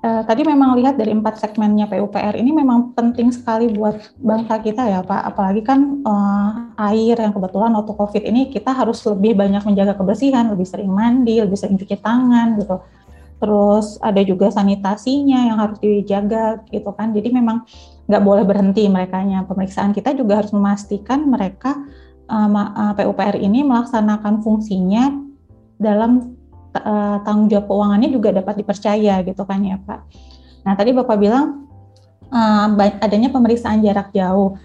Uh, 0.05 0.21
tadi 0.29 0.45
memang 0.45 0.77
lihat 0.77 1.01
dari 1.01 1.17
empat 1.17 1.41
segmennya 1.41 1.89
PUPR 1.89 2.37
ini 2.37 2.53
memang 2.53 2.93
penting 2.93 3.33
sekali 3.33 3.73
buat 3.73 4.13
bangsa 4.21 4.61
kita 4.61 4.85
ya 4.85 5.01
Pak. 5.01 5.33
Apalagi 5.33 5.65
kan 5.65 6.05
uh, 6.05 6.77
air 6.93 7.17
yang 7.17 7.33
kebetulan 7.33 7.73
waktu 7.73 7.93
COVID 7.97 8.23
ini 8.29 8.53
kita 8.53 8.77
harus 8.77 9.01
lebih 9.09 9.33
banyak 9.33 9.65
menjaga 9.65 9.97
kebersihan, 9.97 10.53
lebih 10.53 10.69
sering 10.69 10.93
mandi, 10.93 11.41
lebih 11.41 11.57
sering 11.57 11.81
cuci 11.81 11.97
tangan 12.05 12.61
gitu. 12.61 12.85
Terus 13.41 13.97
ada 14.05 14.21
juga 14.21 14.53
sanitasinya 14.53 15.41
yang 15.49 15.57
harus 15.57 15.81
dijaga 15.81 16.61
gitu 16.69 16.93
kan. 16.93 17.17
Jadi 17.17 17.33
memang 17.33 17.65
nggak 18.05 18.23
boleh 18.29 18.45
berhenti 18.45 18.85
mereka 18.93 19.25
Pemeriksaan 19.49 19.97
kita 19.97 20.13
juga 20.13 20.45
harus 20.45 20.53
memastikan 20.53 21.25
mereka 21.25 21.81
uh, 22.29 22.49
uh, 22.53 22.93
PUPR 22.93 23.41
ini 23.41 23.65
melaksanakan 23.65 24.45
fungsinya 24.45 25.17
dalam 25.81 26.34
uh, 26.83 27.16
tanggung 27.23 27.47
jawab 27.47 27.71
keuangannya 27.71 28.11
juga 28.11 28.35
dapat 28.35 28.61
dipercaya 28.62 29.23
gitu 29.23 29.43
kan 29.47 29.61
ya 29.62 29.78
Pak. 29.78 30.00
Nah 30.66 30.73
tadi 30.75 30.90
Bapak 30.90 31.16
bilang 31.21 31.71
uh, 32.35 32.66
adanya 33.02 33.31
pemeriksaan 33.31 33.85
jarak 33.85 34.11
jauh. 34.11 34.59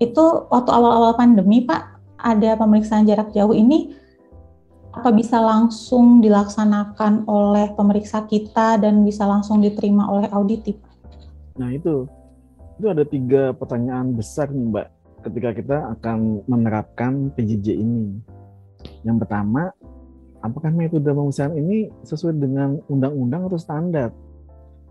Itu 0.00 0.48
waktu 0.48 0.70
awal-awal 0.72 1.16
pandemi 1.16 1.64
Pak 1.64 2.00
ada 2.20 2.56
pemeriksaan 2.56 3.04
jarak 3.04 3.32
jauh 3.36 3.52
ini 3.52 3.96
apa 4.90 5.14
bisa 5.14 5.38
langsung 5.38 6.18
dilaksanakan 6.18 7.30
oleh 7.30 7.70
pemeriksa 7.78 8.26
kita 8.26 8.74
dan 8.82 9.06
bisa 9.06 9.22
langsung 9.22 9.62
diterima 9.62 10.10
oleh 10.10 10.26
auditif? 10.34 10.74
Nah 11.54 11.70
itu, 11.70 12.10
itu 12.80 12.86
ada 12.90 13.06
tiga 13.06 13.54
pertanyaan 13.54 14.16
besar 14.18 14.50
nih 14.50 14.66
Mbak 14.66 14.86
ketika 15.30 15.50
kita 15.54 15.76
akan 15.98 16.42
menerapkan 16.48 17.30
PJJ 17.36 17.76
ini. 17.76 18.18
Yang 19.04 19.26
pertama, 19.26 19.70
apakah 20.40 20.72
metode 20.72 21.04
pemeriksaan 21.04 21.56
ini 21.56 21.88
sesuai 22.04 22.36
dengan 22.36 22.80
undang-undang 22.88 23.48
atau 23.48 23.58
standar? 23.60 24.10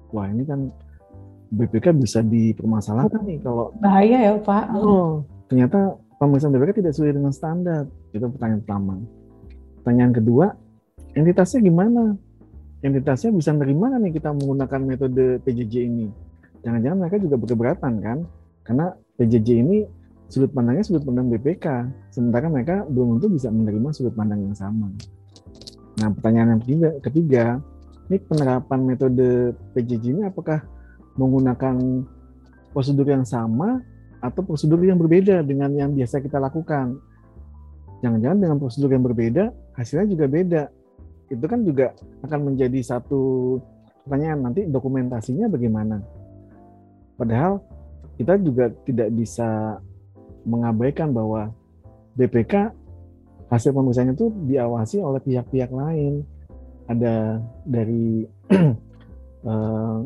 Wah 0.10 0.26
ini 0.30 0.46
kan 0.46 0.70
BPK 1.50 1.98
bisa 1.98 2.22
dipermasalahkan 2.22 3.26
nih 3.26 3.42
kalau 3.42 3.74
bahaya 3.82 4.18
ya 4.30 4.34
Pak. 4.38 4.66
Oh, 4.78 5.26
ternyata 5.50 5.98
pemeriksaan 6.22 6.54
BPK 6.54 6.82
tidak 6.82 6.94
sesuai 6.94 7.18
dengan 7.18 7.34
standar. 7.34 7.90
Itu 8.14 8.30
pertanyaan 8.30 8.62
pertama. 8.66 8.96
Pertanyaan 9.82 10.14
kedua, 10.14 10.46
entitasnya 11.18 11.60
gimana? 11.66 12.14
Entitasnya 12.80 13.34
bisa 13.34 13.52
nerima 13.52 13.92
nih 13.98 14.16
kita 14.16 14.32
menggunakan 14.32 14.82
metode 14.86 15.42
PJJ 15.44 15.74
ini? 15.84 16.08
Jangan-jangan 16.64 16.98
mereka 17.02 17.18
juga 17.20 17.36
berkeberatan 17.40 17.94
kan? 18.00 18.18
Karena 18.64 18.94
PJJ 19.18 19.50
ini 19.66 19.78
sudut 20.30 20.54
pandangnya 20.54 20.86
sudut 20.86 21.04
pandang 21.04 21.28
BPK, 21.34 21.66
sementara 22.14 22.46
mereka 22.48 22.86
belum 22.86 23.18
tentu 23.18 23.34
bisa 23.34 23.50
menerima 23.50 23.90
sudut 23.92 24.14
pandang 24.14 24.46
yang 24.46 24.54
sama. 24.54 24.88
Nah, 26.00 26.10
pertanyaan 26.16 26.56
yang 26.56 26.62
ketiga, 26.64 26.90
ketiga 27.04 27.46
ini 28.08 28.18
penerapan 28.24 28.80
metode 28.88 29.54
PJJ 29.76 30.16
ini 30.16 30.24
apakah 30.26 30.64
menggunakan 31.20 31.76
prosedur 32.72 33.06
yang 33.06 33.28
sama 33.28 33.84
atau 34.24 34.42
prosedur 34.42 34.80
yang 34.80 34.96
berbeda 34.96 35.44
dengan 35.44 35.76
yang 35.76 35.92
biasa 35.92 36.24
kita 36.24 36.40
lakukan? 36.40 36.96
Jangan-jangan 38.00 38.40
dengan 38.40 38.58
prosedur 38.58 38.96
yang 38.96 39.04
berbeda, 39.04 39.52
hasilnya 39.76 40.08
juga 40.08 40.26
beda. 40.32 40.64
Itu 41.28 41.46
kan 41.46 41.68
juga 41.68 41.92
akan 42.24 42.40
menjadi 42.56 42.80
satu 42.80 43.22
pertanyaan 44.08 44.50
nanti 44.50 44.66
dokumentasinya 44.66 45.52
bagaimana. 45.52 46.00
Padahal 47.20 47.60
kita 48.16 48.40
juga 48.40 48.72
tidak 48.88 49.12
bisa 49.12 49.78
mengabaikan 50.48 51.12
bahwa 51.12 51.52
BPK 52.16 52.72
hasil 53.50 53.74
pemeriksaannya 53.74 54.16
itu 54.16 54.30
diawasi 54.50 55.02
oleh 55.02 55.22
pihak-pihak 55.22 55.74
lain. 55.74 56.24
Ada 56.90 57.38
dari 57.66 58.26
eh, 59.50 59.98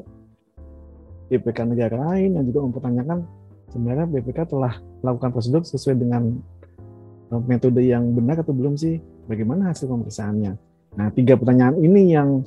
BPK 1.32 1.60
negara 1.66 1.96
lain 2.12 2.36
yang 2.36 2.46
juga 2.46 2.60
mempertanyakan 2.68 3.24
sebenarnya 3.74 4.06
BPK 4.06 4.54
telah 4.54 4.78
melakukan 5.02 5.34
prosedur 5.34 5.66
sesuai 5.66 5.98
dengan 5.98 6.38
uh, 7.34 7.42
metode 7.50 7.82
yang 7.82 8.14
benar 8.14 8.46
atau 8.46 8.54
belum 8.54 8.78
sih? 8.78 9.02
Bagaimana 9.26 9.74
hasil 9.74 9.90
pemeriksaannya? 9.90 10.54
Nah, 10.94 11.08
tiga 11.18 11.34
pertanyaan 11.34 11.82
ini 11.82 12.14
yang 12.14 12.46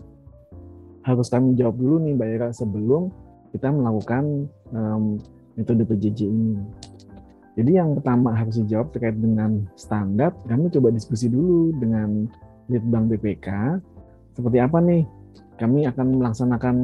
harus 1.03 1.27
kami 1.27 1.59
jawab 1.59 1.75
dulu 1.79 1.99
nih 2.07 2.15
Mbak 2.15 2.29
Ira 2.31 2.49
sebelum 2.55 3.11
kita 3.51 3.75
melakukan 3.75 4.47
um, 4.71 5.19
metode 5.59 5.83
PJJ 5.83 6.31
ini. 6.31 6.63
Jadi 7.57 7.81
yang 7.81 7.97
pertama 7.97 8.37
harus 8.37 8.61
dijawab 8.61 8.93
terkait 8.93 9.17
dengan 9.17 9.65
standar, 9.81 10.37
kami 10.45 10.69
coba 10.69 10.93
diskusi 10.93 11.33
dulu 11.33 11.73
dengan 11.81 12.29
Litbang 12.69 13.09
BPK, 13.09 13.49
seperti 14.37 14.59
apa 14.61 14.77
nih 14.85 15.09
kami 15.57 15.89
akan 15.89 16.21
melaksanakan 16.21 16.77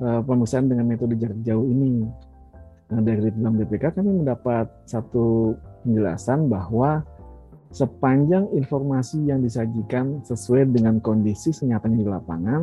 uh, 0.00 0.20
pemeriksaan 0.24 0.72
dengan 0.72 0.88
metode 0.88 1.20
jarak 1.20 1.36
jauh 1.44 1.68
ini. 1.68 2.08
Nah, 2.88 3.00
dari 3.04 3.28
Litbang 3.28 3.60
BPK 3.60 4.00
kami 4.00 4.24
mendapat 4.24 4.68
satu 4.88 5.52
penjelasan 5.84 6.48
bahwa 6.48 7.04
sepanjang 7.72 8.48
informasi 8.56 9.28
yang 9.28 9.44
disajikan 9.44 10.24
sesuai 10.24 10.72
dengan 10.72 11.00
kondisi 11.04 11.52
senyatanya 11.52 11.98
di 12.00 12.08
lapangan 12.08 12.62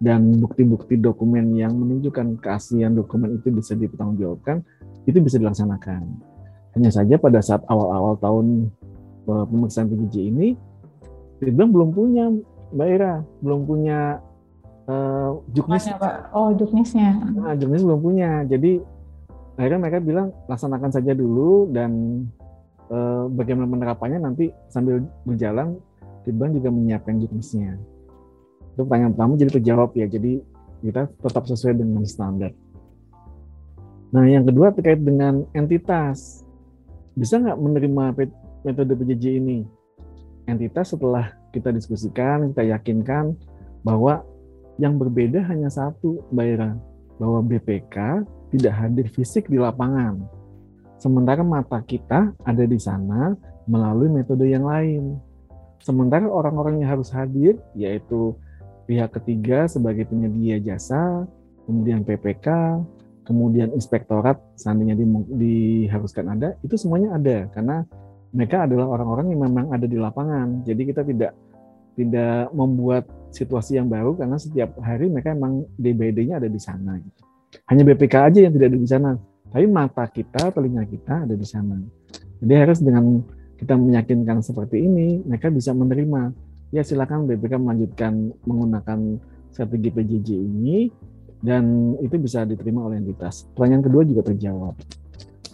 dan 0.00 0.36
bukti-bukti 0.40 1.00
dokumen 1.00 1.52
yang 1.56 1.76
menunjukkan 1.76 2.40
keaslian 2.40 2.96
dokumen 2.96 3.40
itu 3.40 3.52
bisa 3.52 3.76
dipertanggungjawabkan, 3.76 4.60
itu 5.04 5.18
bisa 5.20 5.36
dilaksanakan. 5.40 6.06
Hanya 6.78 6.94
saja 6.94 7.18
pada 7.18 7.42
saat 7.42 7.66
awal-awal 7.66 8.14
tahun 8.22 8.70
uh, 9.26 9.42
pemeriksaan 9.50 9.90
PJJ 9.90 10.30
ini, 10.30 10.54
Ridwan 11.42 11.74
belum 11.74 11.90
punya 11.90 12.30
Mbak 12.70 12.88
Ira, 12.94 13.14
belum 13.42 13.66
punya 13.66 14.22
uh, 14.86 15.42
juknis. 15.50 15.90
Oh, 16.30 16.54
juknisnya. 16.54 17.18
Nah, 17.34 17.58
juknis 17.58 17.82
belum 17.82 17.98
punya. 17.98 18.46
Jadi 18.46 18.78
akhirnya 19.58 19.80
mereka 19.82 19.98
bilang 19.98 20.30
laksanakan 20.46 20.94
saja 20.94 21.18
dulu 21.18 21.66
dan 21.74 22.22
uh, 22.94 23.26
bagaimana 23.26 23.66
penerapannya 23.66 24.22
nanti 24.22 24.54
sambil 24.70 25.02
berjalan 25.26 25.82
Ridwan 26.22 26.54
juga 26.54 26.70
menyiapkan 26.70 27.18
juknisnya. 27.18 27.74
Itu 28.78 28.86
pertanyaan 28.86 29.18
pertama 29.18 29.34
jadi 29.34 29.50
terjawab 29.58 29.98
ya. 29.98 30.06
Jadi 30.06 30.38
kita 30.86 31.10
tetap 31.10 31.42
sesuai 31.42 31.74
dengan 31.74 32.06
standar. 32.06 32.54
Nah, 34.14 34.24
yang 34.30 34.46
kedua 34.46 34.70
terkait 34.72 35.02
dengan 35.02 35.42
entitas 35.52 36.47
bisa 37.18 37.42
nggak 37.42 37.58
menerima 37.58 38.04
metode 38.62 38.94
PJJ 38.94 39.42
ini? 39.42 39.66
Entitas 40.46 40.94
setelah 40.94 41.34
kita 41.50 41.74
diskusikan, 41.74 42.54
kita 42.54 42.62
yakinkan 42.62 43.34
bahwa 43.82 44.22
yang 44.78 44.94
berbeda 44.94 45.42
hanya 45.50 45.66
satu, 45.68 46.22
Mbak 46.30 46.46
Ira. 46.46 46.72
bahwa 47.18 47.42
BPK 47.42 48.22
tidak 48.54 48.74
hadir 48.78 49.10
fisik 49.10 49.50
di 49.50 49.58
lapangan. 49.58 50.22
Sementara 51.02 51.42
mata 51.42 51.82
kita 51.82 52.30
ada 52.46 52.62
di 52.62 52.78
sana 52.78 53.34
melalui 53.66 54.06
metode 54.06 54.46
yang 54.46 54.62
lain. 54.62 55.18
Sementara 55.82 56.30
orang-orang 56.30 56.78
yang 56.78 56.94
harus 56.94 57.10
hadir, 57.10 57.58
yaitu 57.74 58.38
pihak 58.86 59.10
ketiga 59.18 59.66
sebagai 59.66 60.06
penyedia 60.06 60.62
jasa, 60.62 61.26
kemudian 61.66 62.06
PPK, 62.06 62.78
kemudian 63.28 63.76
inspektorat 63.76 64.40
seandainya 64.56 64.96
di, 64.96 65.04
diharuskan 65.36 66.32
ada, 66.32 66.56
itu 66.64 66.80
semuanya 66.80 67.20
ada 67.20 67.44
karena 67.52 67.84
mereka 68.32 68.64
adalah 68.64 68.88
orang-orang 68.88 69.36
yang 69.36 69.40
memang 69.44 69.68
ada 69.68 69.84
di 69.84 70.00
lapangan. 70.00 70.64
Jadi 70.64 70.82
kita 70.88 71.04
tidak 71.04 71.32
tidak 71.92 72.48
membuat 72.56 73.04
situasi 73.28 73.76
yang 73.76 73.92
baru 73.92 74.16
karena 74.16 74.40
setiap 74.40 74.80
hari 74.80 75.12
mereka 75.12 75.36
memang 75.36 75.68
DBD-nya 75.76 76.40
ada 76.40 76.48
di 76.48 76.56
sana. 76.56 76.96
Hanya 77.68 77.82
BPK 77.84 78.14
aja 78.32 78.38
yang 78.48 78.52
tidak 78.56 78.72
ada 78.72 78.80
di 78.80 78.88
sana, 78.88 79.10
tapi 79.52 79.66
mata 79.68 80.04
kita, 80.08 80.48
telinga 80.48 80.88
kita 80.88 81.28
ada 81.28 81.34
di 81.36 81.44
sana. 81.44 81.76
Jadi 82.40 82.52
harus 82.54 82.80
dengan 82.80 83.20
kita 83.58 83.74
meyakinkan 83.74 84.40
seperti 84.40 84.80
ini, 84.80 85.20
mereka 85.26 85.52
bisa 85.52 85.74
menerima. 85.74 86.32
Ya 86.70 86.84
silakan 86.84 87.24
BPK 87.28 87.56
melanjutkan 87.60 88.30
menggunakan 88.44 89.18
strategi 89.50 89.88
PJJ 89.90 90.28
ini 90.36 90.92
dan 91.42 91.94
itu 92.02 92.18
bisa 92.18 92.42
diterima 92.42 92.86
oleh 92.86 92.98
entitas. 92.98 93.46
Pertanyaan 93.54 93.84
kedua 93.86 94.02
juga 94.02 94.22
terjawab. 94.26 94.74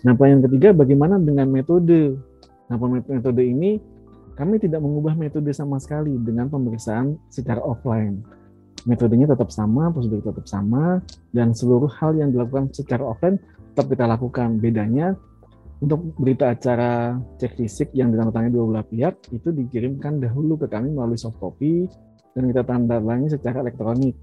Nah, 0.05 0.13
pertanyaan 0.17 0.45
ketiga 0.49 0.69
bagaimana 0.77 1.17
dengan 1.21 1.49
metode? 1.49 2.17
Nah, 2.69 2.77
metode 2.81 3.43
ini 3.45 3.81
kami 4.35 4.59
tidak 4.59 4.83
mengubah 4.83 5.15
metode 5.15 5.49
sama 5.55 5.79
sekali 5.79 6.17
dengan 6.21 6.51
pemeriksaan 6.51 7.17
secara 7.31 7.63
offline. 7.63 8.21
Metodenya 8.85 9.33
tetap 9.33 9.49
sama, 9.49 9.89
prosedur 9.89 10.21
tetap 10.21 10.45
sama, 10.45 11.01
dan 11.33 11.57
seluruh 11.57 11.89
hal 12.01 12.13
yang 12.21 12.29
dilakukan 12.29 12.69
secara 12.77 13.01
offline 13.01 13.41
tetap 13.73 13.89
kita 13.89 14.05
lakukan. 14.05 14.61
Bedanya 14.61 15.17
untuk 15.81 16.17
berita 16.21 16.53
acara 16.53 17.17
cek 17.41 17.61
fisik 17.61 17.89
yang 17.97 18.13
ditandatangani 18.13 18.53
dua 18.53 18.65
belah 18.69 18.87
pihak 18.87 19.15
itu 19.33 19.49
dikirimkan 19.53 20.21
dahulu 20.21 20.61
ke 20.61 20.67
kami 20.69 20.93
melalui 20.93 21.17
soft 21.17 21.41
copy 21.41 21.89
dan 22.37 22.45
kita 22.51 22.63
tanda 22.67 23.01
tangan 23.01 23.31
secara 23.31 23.65
elektronik. 23.65 24.17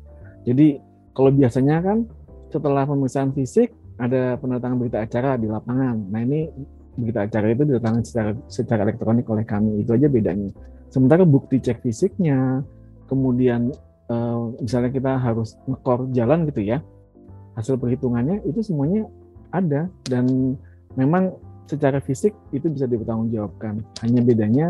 Jadi 0.45 0.90
kalau 1.11 1.29
biasanya 1.31 1.83
kan 1.83 2.07
setelah 2.51 2.83
pemeriksaan 2.83 3.31
fisik 3.31 3.71
ada 4.01 4.35
penandatangan 4.39 4.77
berita 4.79 4.97
acara 5.03 5.37
di 5.37 5.47
lapangan. 5.47 5.95
Nah 6.09 6.21
ini 6.23 6.49
berita 6.97 7.23
acara 7.23 7.45
itu 7.51 7.63
ditandatangani 7.63 8.05
secara 8.05 8.31
secara 8.51 8.79
elektronik 8.87 9.25
oleh 9.29 9.45
kami. 9.45 9.83
Itu 9.83 9.95
aja 9.95 10.07
bedanya. 10.11 10.51
Sementara 10.91 11.23
bukti 11.23 11.63
cek 11.63 11.79
fisiknya, 11.85 12.65
kemudian 13.07 13.71
eh, 14.11 14.39
misalnya 14.59 14.91
kita 14.91 15.11
harus 15.21 15.55
ngekor 15.69 16.11
jalan 16.11 16.43
gitu 16.51 16.61
ya, 16.67 16.83
hasil 17.55 17.79
perhitungannya 17.79 18.43
itu 18.43 18.59
semuanya 18.59 19.07
ada 19.51 19.87
dan 20.07 20.55
memang 20.99 21.35
secara 21.67 22.03
fisik 22.03 22.35
itu 22.51 22.67
bisa 22.67 22.87
dipertanggungjawabkan. 22.87 23.79
Hanya 24.03 24.21
bedanya 24.23 24.67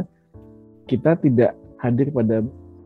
kita 0.85 1.17
tidak 1.17 1.57
hadir 1.81 2.13
pada 2.13 2.45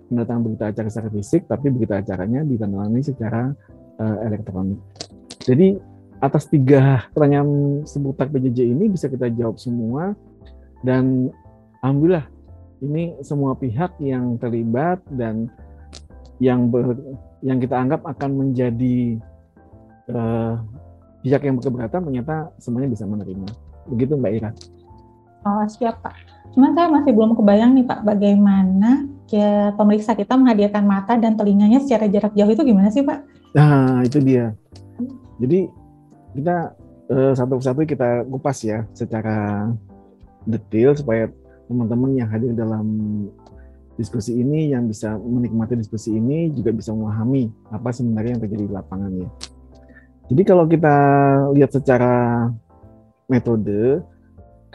pendatangan 0.10 0.42
berita 0.46 0.66
acara 0.70 0.88
secara 0.90 1.10
fisik, 1.14 1.42
tapi 1.50 1.74
berita 1.74 2.00
acaranya 2.02 2.42
ditandatangani 2.46 3.02
secara 3.02 3.52
uh, 4.00 4.18
elektronik. 4.26 4.80
Jadi 5.46 5.78
atas 6.24 6.48
tiga 6.48 7.06
pertanyaan 7.12 7.84
seputar 7.84 8.32
PJJ 8.32 8.72
ini 8.72 8.88
bisa 8.88 9.12
kita 9.12 9.30
jawab 9.36 9.60
semua 9.60 10.16
dan 10.82 11.30
alhamdulillah 11.84 12.26
ini 12.82 13.20
semua 13.22 13.54
pihak 13.56 13.94
yang 14.00 14.40
terlibat 14.40 15.04
dan 15.14 15.52
yang 16.40 16.68
ber, 16.68 16.98
yang 17.46 17.62
kita 17.62 17.76
anggap 17.78 18.02
akan 18.04 18.32
menjadi 18.36 19.20
uh, 20.12 20.60
pihak 21.24 21.42
yang 21.46 21.56
berkeberatan 21.58 22.06
ternyata 22.10 22.52
semuanya 22.60 22.90
bisa 22.92 23.08
menerima. 23.08 23.48
Begitu 23.90 24.14
Mbak 24.18 24.34
Ira. 24.34 24.52
Oh 25.46 25.64
siap 25.70 26.02
Pak. 26.02 26.35
Cuman 26.56 26.72
saya 26.72 26.88
masih 26.88 27.12
belum 27.12 27.36
kebayang 27.36 27.76
nih 27.76 27.84
Pak 27.84 28.00
bagaimana 28.08 29.04
ya, 29.28 29.76
pemeriksa 29.76 30.16
kita 30.16 30.40
menghadirkan 30.40 30.88
mata 30.88 31.20
dan 31.20 31.36
telinganya 31.36 31.84
secara 31.84 32.08
jarak 32.08 32.32
jauh 32.32 32.48
itu 32.48 32.64
gimana 32.64 32.88
sih 32.88 33.04
Pak? 33.04 33.20
Nah 33.52 34.00
itu 34.08 34.24
dia. 34.24 34.56
Jadi 35.44 35.68
kita 36.32 36.72
uh, 37.12 37.34
satu 37.36 37.60
persatu 37.60 37.84
kita 37.84 38.24
kupas 38.32 38.64
ya 38.64 38.88
secara 38.96 39.68
detail 40.48 40.96
supaya 40.96 41.28
teman-teman 41.68 42.16
yang 42.16 42.32
hadir 42.32 42.56
dalam 42.56 42.88
diskusi 44.00 44.40
ini 44.40 44.72
yang 44.72 44.88
bisa 44.88 45.20
menikmati 45.20 45.76
diskusi 45.76 46.16
ini 46.16 46.52
juga 46.56 46.72
bisa 46.72 46.96
memahami 46.96 47.52
apa 47.72 47.92
sebenarnya 47.92 48.40
yang 48.40 48.42
terjadi 48.48 48.64
di 48.64 48.74
lapangan 48.76 49.12
ya. 49.12 49.30
Jadi 50.32 50.42
kalau 50.48 50.66
kita 50.72 50.96
lihat 51.52 51.72
secara 51.76 52.48
metode 53.28 54.00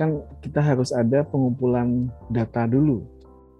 kan 0.01 0.25
kita 0.41 0.65
harus 0.65 0.97
ada 0.97 1.21
pengumpulan 1.29 2.09
data 2.33 2.65
dulu 2.65 3.05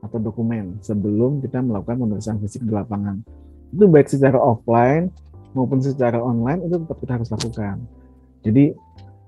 atau 0.01 0.17
dokumen 0.17 0.81
sebelum 0.81 1.45
kita 1.45 1.61
melakukan 1.61 2.01
pemeriksaan 2.01 2.41
fisik 2.41 2.65
di 2.65 2.73
lapangan. 2.73 3.21
Itu 3.69 3.85
baik 3.85 4.09
secara 4.09 4.41
offline 4.41 5.13
maupun 5.53 5.85
secara 5.85 6.17
online 6.17 6.65
itu 6.65 6.81
tetap 6.81 6.97
kita 6.97 7.13
harus 7.21 7.29
lakukan. 7.29 7.77
Jadi 8.41 8.73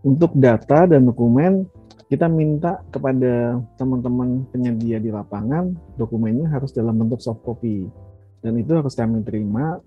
untuk 0.00 0.32
data 0.40 0.88
dan 0.88 1.04
dokumen 1.04 1.68
kita 2.08 2.32
minta 2.32 2.80
kepada 2.88 3.60
teman-teman 3.76 4.48
penyedia 4.48 4.96
di 4.96 5.12
lapangan 5.12 5.76
dokumennya 6.00 6.48
harus 6.48 6.72
dalam 6.72 6.96
bentuk 6.96 7.20
soft 7.20 7.44
copy 7.44 7.92
dan 8.40 8.56
itu 8.56 8.72
harus 8.72 8.96
kami 8.96 9.20
terima 9.20 9.84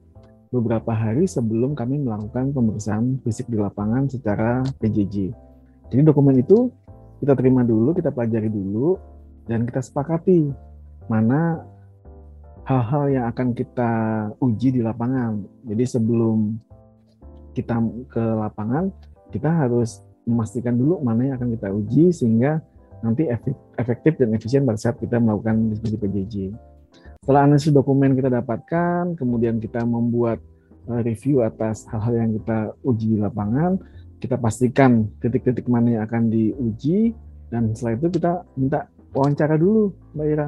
beberapa 0.53 0.93
hari 0.93 1.25
sebelum 1.25 1.73
kami 1.73 2.05
melakukan 2.05 2.53
pemeriksaan 2.53 3.17
fisik 3.25 3.49
di 3.49 3.57
lapangan 3.57 4.05
secara 4.05 4.61
PJJ. 4.77 5.33
Jadi 5.89 6.01
dokumen 6.05 6.37
itu 6.41 6.69
kita 7.19 7.33
terima 7.37 7.61
dulu, 7.63 7.95
kita 7.95 8.11
pelajari 8.11 8.49
dulu, 8.51 8.99
dan 9.45 9.63
kita 9.63 9.79
sepakati 9.81 10.49
mana 11.05 11.61
hal-hal 12.65 13.03
yang 13.13 13.25
akan 13.29 13.53
kita 13.53 13.91
uji 14.41 14.73
di 14.73 14.81
lapangan. 14.81 15.45
Jadi 15.69 15.83
sebelum 15.85 16.57
kita 17.53 17.77
ke 18.09 18.23
lapangan, 18.23 18.89
kita 19.29 19.47
harus 19.47 20.01
memastikan 20.25 20.73
dulu 20.73 20.99
mana 21.05 21.29
yang 21.29 21.35
akan 21.37 21.49
kita 21.53 21.67
uji 21.69 22.05
sehingga 22.09 22.59
nanti 23.05 23.29
efektif 23.77 24.17
dan 24.17 24.33
efisien 24.33 24.65
pada 24.65 24.81
saat 24.81 24.97
kita 24.97 25.21
melakukan 25.21 25.77
diskusi 25.77 25.95
PJJ. 26.01 26.35
Setelah 27.21 27.45
analisis 27.45 27.69
dokumen 27.69 28.17
kita 28.17 28.33
dapatkan, 28.33 29.13
kemudian 29.13 29.61
kita 29.61 29.85
membuat 29.85 30.41
eh, 30.89 31.01
review 31.05 31.45
atas 31.45 31.85
hal-hal 31.93 32.17
yang 32.17 32.31
kita 32.41 32.73
uji 32.81 33.05
di 33.13 33.17
lapangan, 33.21 33.77
kita 34.19 34.39
pastikan 34.39 35.11
titik-titik 35.19 35.67
mana 35.67 35.99
yang 35.99 36.03
akan 36.07 36.31
diuji, 36.31 37.13
dan 37.51 37.75
setelah 37.75 37.99
itu 37.99 38.07
kita 38.19 38.31
minta 38.55 38.89
wawancara 39.11 39.55
dulu, 39.59 39.93
Mbak 40.15 40.27
Ira 40.27 40.47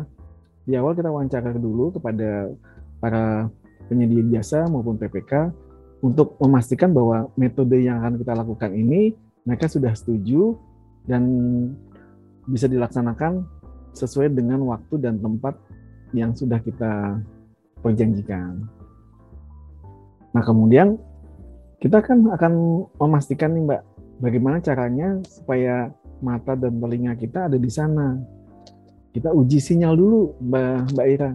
di 0.68 0.76
awal 0.76 0.94
kita 1.00 1.08
wawancara 1.08 1.56
dulu 1.56 1.96
kepada 1.96 2.52
para 3.00 3.48
penyedia 3.88 4.38
jasa 4.38 4.68
maupun 4.68 5.00
PPK 5.00 5.56
untuk 6.04 6.36
memastikan 6.44 6.92
bahwa 6.92 7.32
metode 7.40 7.80
yang 7.80 8.04
akan 8.04 8.20
kita 8.20 8.36
lakukan 8.36 8.76
ini 8.76 9.16
mereka 9.48 9.72
sudah 9.72 9.96
setuju 9.96 10.60
dan 11.08 11.24
bisa 12.52 12.68
dilaksanakan 12.68 13.48
sesuai 13.96 14.36
dengan 14.36 14.60
waktu 14.68 15.00
dan 15.00 15.24
tempat 15.24 15.56
yang 16.12 16.36
sudah 16.36 16.60
kita 16.60 17.18
perjanjikan. 17.80 18.68
Nah 20.36 20.44
kemudian 20.44 21.00
kita 21.78 22.02
kan 22.02 22.26
akan 22.34 22.54
memastikan 22.98 23.54
nih 23.54 23.64
Mbak, 23.70 23.82
bagaimana 24.22 24.58
caranya 24.62 25.22
supaya 25.26 25.94
mata 26.22 26.58
dan 26.58 26.82
telinga 26.82 27.14
kita 27.14 27.46
ada 27.46 27.58
di 27.62 27.70
sana 27.70 28.18
kita 29.18 29.34
uji 29.34 29.58
sinyal 29.58 29.98
dulu 29.98 30.38
Mbak 30.42 30.94
Mbak 30.94 31.08
Ira. 31.10 31.32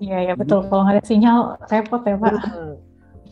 Iya 0.00 0.18
ya 0.32 0.34
betul. 0.36 0.64
Kalau 0.68 0.84
nggak 0.84 0.96
ada 1.00 1.04
sinyal 1.04 1.38
repot 1.68 2.02
ya 2.04 2.16
Pak. 2.16 2.32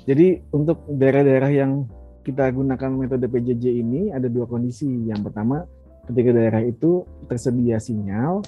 Jadi 0.04 0.28
untuk 0.52 0.84
daerah-daerah 0.88 1.50
yang 1.52 1.88
kita 2.24 2.52
gunakan 2.52 2.90
metode 2.92 3.24
PJJ 3.28 3.64
ini 3.84 4.12
ada 4.12 4.28
dua 4.28 4.44
kondisi. 4.44 4.88
Yang 5.08 5.28
pertama 5.28 5.64
ketika 6.08 6.30
daerah 6.36 6.60
itu 6.60 7.08
tersedia 7.28 7.80
sinyal, 7.80 8.44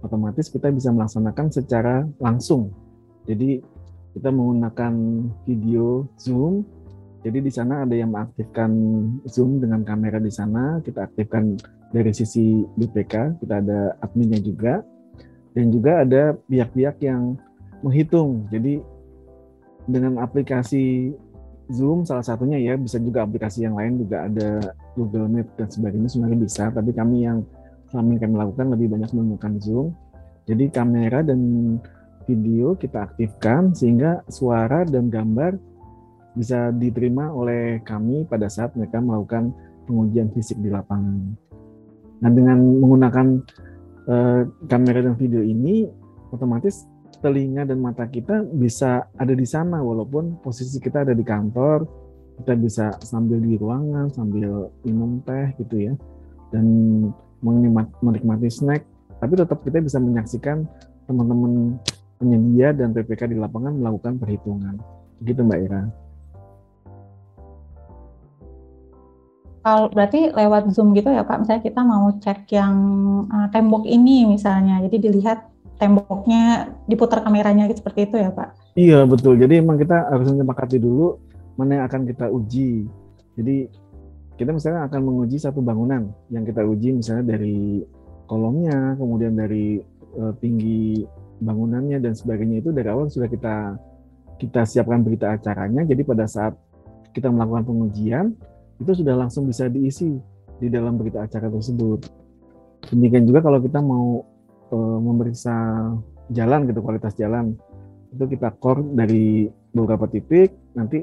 otomatis 0.00 0.48
kita 0.48 0.72
bisa 0.72 0.92
melaksanakan 0.92 1.46
secara 1.52 2.04
langsung. 2.20 2.72
Jadi 3.28 3.60
kita 4.16 4.32
menggunakan 4.32 4.92
video 5.44 6.08
Zoom. 6.16 6.64
Jadi 7.24 7.38
di 7.40 7.48
sana 7.48 7.88
ada 7.88 7.96
yang 7.96 8.12
mengaktifkan 8.12 8.70
Zoom 9.24 9.56
dengan 9.56 9.80
kamera 9.80 10.20
di 10.20 10.28
sana, 10.28 10.84
kita 10.84 11.08
aktifkan 11.08 11.56
dari 11.88 12.12
sisi 12.12 12.60
BPK 12.76 13.40
kita 13.40 13.64
ada 13.64 13.96
adminnya 14.04 14.44
juga. 14.44 14.84
Dan 15.54 15.70
juga 15.70 16.02
ada 16.02 16.36
pihak-pihak 16.50 17.00
yang 17.00 17.38
menghitung. 17.80 18.44
Jadi 18.50 18.82
dengan 19.88 20.20
aplikasi 20.20 21.14
Zoom 21.72 22.04
salah 22.04 22.26
satunya 22.26 22.60
ya 22.60 22.76
bisa 22.76 23.00
juga 23.00 23.24
aplikasi 23.24 23.64
yang 23.64 23.78
lain 23.78 24.04
juga 24.04 24.28
ada 24.28 24.74
Google 24.92 25.32
Meet 25.32 25.48
dan 25.56 25.68
sebagainya 25.72 26.10
sebenarnya 26.12 26.38
bisa. 26.44 26.64
Tapi 26.68 26.90
kami 26.92 27.24
yang 27.24 27.40
selama 27.88 28.08
ini 28.12 28.20
kami 28.20 28.34
lakukan 28.36 28.66
lebih 28.76 28.86
banyak 28.92 29.10
menggunakan 29.16 29.54
Zoom. 29.64 29.86
Jadi 30.44 30.64
kamera 30.68 31.24
dan 31.24 31.40
video 32.28 32.76
kita 32.76 33.08
aktifkan 33.08 33.72
sehingga 33.72 34.20
suara 34.28 34.84
dan 34.84 35.08
gambar 35.08 35.56
bisa 36.34 36.74
diterima 36.74 37.30
oleh 37.30 37.80
kami 37.86 38.26
pada 38.26 38.50
saat 38.50 38.74
mereka 38.74 38.98
melakukan 38.98 39.54
pengujian 39.86 40.30
fisik 40.34 40.58
di 40.58 40.70
lapangan. 40.70 41.34
Nah, 42.22 42.30
dengan 42.30 42.58
menggunakan 42.82 43.26
uh, 44.10 44.42
kamera 44.66 45.00
dan 45.04 45.14
video 45.18 45.42
ini, 45.42 45.86
otomatis 46.34 46.86
telinga 47.22 47.64
dan 47.64 47.80
mata 47.80 48.04
kita 48.04 48.44
bisa 48.44 49.08
ada 49.16 49.32
di 49.32 49.48
sana 49.48 49.80
walaupun 49.80 50.44
posisi 50.44 50.76
kita 50.76 51.08
ada 51.08 51.14
di 51.16 51.24
kantor, 51.24 51.88
kita 52.42 52.52
bisa 52.58 52.86
sambil 53.00 53.38
di 53.40 53.56
ruangan, 53.56 54.10
sambil 54.10 54.68
minum 54.82 55.22
teh 55.24 55.54
gitu 55.62 55.88
ya, 55.88 55.92
dan 56.50 56.66
menikmati 58.02 58.48
snack, 58.50 58.84
tapi 59.20 59.36
tetap 59.38 59.60
kita 59.62 59.80
bisa 59.80 60.00
menyaksikan 60.00 60.68
teman-teman 61.04 61.76
penyedia 62.18 62.72
dan 62.72 62.96
PPK 62.96 63.32
di 63.32 63.36
lapangan 63.36 63.76
melakukan 63.76 64.16
perhitungan. 64.16 64.80
Gitu 65.22 65.40
Mbak 65.44 65.60
Ira. 65.68 65.82
Kalau 69.64 69.88
berarti 69.88 70.28
lewat 70.28 70.76
Zoom 70.76 70.92
gitu 70.92 71.08
ya 71.08 71.24
Pak, 71.24 71.40
misalnya 71.40 71.62
kita 71.64 71.80
mau 71.80 72.12
cek 72.20 72.52
yang 72.52 72.76
uh, 73.32 73.48
tembok 73.48 73.88
ini 73.88 74.28
misalnya, 74.28 74.84
jadi 74.84 75.08
dilihat 75.08 75.48
temboknya 75.80 76.68
diputar 76.84 77.24
kameranya 77.24 77.64
gitu 77.72 77.80
seperti 77.80 78.12
itu 78.12 78.20
ya 78.20 78.28
Pak? 78.28 78.76
Iya 78.76 79.08
betul. 79.08 79.40
Jadi 79.40 79.64
emang 79.64 79.80
kita 79.80 80.12
harus 80.12 80.28
menyepakati 80.28 80.76
dulu 80.76 81.16
mana 81.56 81.80
yang 81.80 81.84
akan 81.88 82.02
kita 82.04 82.26
uji. 82.28 82.84
Jadi 83.40 83.56
kita 84.36 84.50
misalnya 84.52 84.84
akan 84.84 85.00
menguji 85.00 85.40
satu 85.40 85.64
bangunan 85.64 86.12
yang 86.28 86.44
kita 86.44 86.60
uji 86.60 87.00
misalnya 87.00 87.32
dari 87.32 87.88
kolomnya, 88.28 89.00
kemudian 89.00 89.32
dari 89.32 89.80
uh, 90.20 90.36
tinggi 90.44 91.08
bangunannya 91.40 92.04
dan 92.04 92.12
sebagainya 92.12 92.60
itu 92.60 92.70
dari 92.70 92.88
awal 92.92 93.08
sudah 93.08 93.32
kita 93.32 93.80
kita 94.36 94.68
siapkan 94.68 95.00
berita 95.00 95.32
acaranya. 95.32 95.88
Jadi 95.88 96.04
pada 96.04 96.28
saat 96.28 96.52
kita 97.16 97.30
melakukan 97.30 97.64
pengujian 97.64 98.36
itu 98.78 98.92
sudah 99.04 99.14
langsung 99.14 99.46
bisa 99.46 99.70
diisi 99.70 100.18
di 100.58 100.68
dalam 100.70 100.98
berita 100.98 101.22
acara 101.22 101.50
tersebut. 101.50 102.06
Demikian 102.90 103.24
juga 103.26 103.40
kalau 103.42 103.58
kita 103.62 103.80
mau 103.80 104.22
uh, 104.70 104.98
memeriksa 105.00 105.54
jalan 106.32 106.64
gitu 106.68 106.80
kualitas 106.80 107.12
jalan 107.16 107.52
itu 108.14 108.24
kita 108.38 108.54
core 108.62 108.86
dari 108.94 109.50
beberapa 109.74 110.06
titik. 110.06 110.54
Nanti 110.78 111.02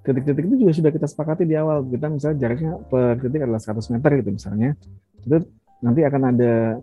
titik-titik 0.00 0.44
itu 0.48 0.56
juga 0.64 0.72
sudah 0.72 0.90
kita 0.96 1.06
sepakati 1.06 1.44
di 1.44 1.54
awal. 1.54 1.84
Kita 1.84 2.08
misalnya 2.08 2.36
jaraknya 2.40 2.72
per 2.88 3.20
titik 3.20 3.44
adalah 3.44 3.60
100 3.60 3.92
meter 3.92 4.10
gitu 4.24 4.30
misalnya. 4.32 4.70
Itu 5.20 5.36
nanti 5.84 6.00
akan 6.02 6.22
ada 6.32 6.80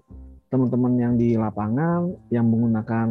teman-teman 0.54 0.94
yang 1.02 1.14
di 1.18 1.34
lapangan 1.34 2.14
yang 2.30 2.46
menggunakan 2.46 3.10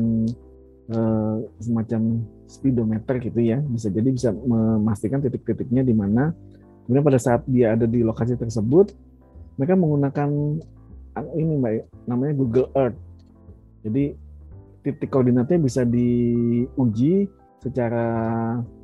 uh, 0.94 1.37
semacam 1.59 2.22
speedometer 2.46 3.18
gitu 3.18 3.40
ya. 3.42 3.59
Bisa 3.59 3.90
jadi 3.90 4.09
bisa 4.14 4.31
memastikan 4.31 5.18
titik-titiknya 5.18 5.83
di 5.83 5.92
mana 5.92 6.31
kemudian 6.85 7.05
pada 7.05 7.20
saat 7.20 7.42
dia 7.49 7.73
ada 7.75 7.88
di 7.88 8.05
lokasi 8.05 8.37
tersebut 8.37 8.92
mereka 9.57 9.75
menggunakan 9.79 10.29
ini 11.38 11.53
mbak 11.62 11.87
namanya 12.11 12.33
Google 12.35 12.68
Earth. 12.75 12.99
Jadi 13.87 14.16
titik 14.83 15.09
koordinatnya 15.09 15.61
bisa 15.62 15.87
diuji 15.87 17.31
secara 17.62 18.07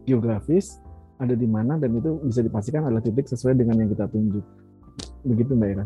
geografis 0.08 0.80
ada 1.20 1.36
di 1.36 1.44
mana 1.44 1.76
dan 1.76 1.92
itu 1.92 2.16
bisa 2.24 2.40
dipastikan 2.40 2.88
adalah 2.88 3.04
titik 3.04 3.28
sesuai 3.28 3.58
dengan 3.58 3.76
yang 3.84 3.90
kita 3.92 4.08
tunjuk. 4.08 4.44
Begitu 5.20 5.52
Mbak 5.52 5.68
Ira. 5.76 5.84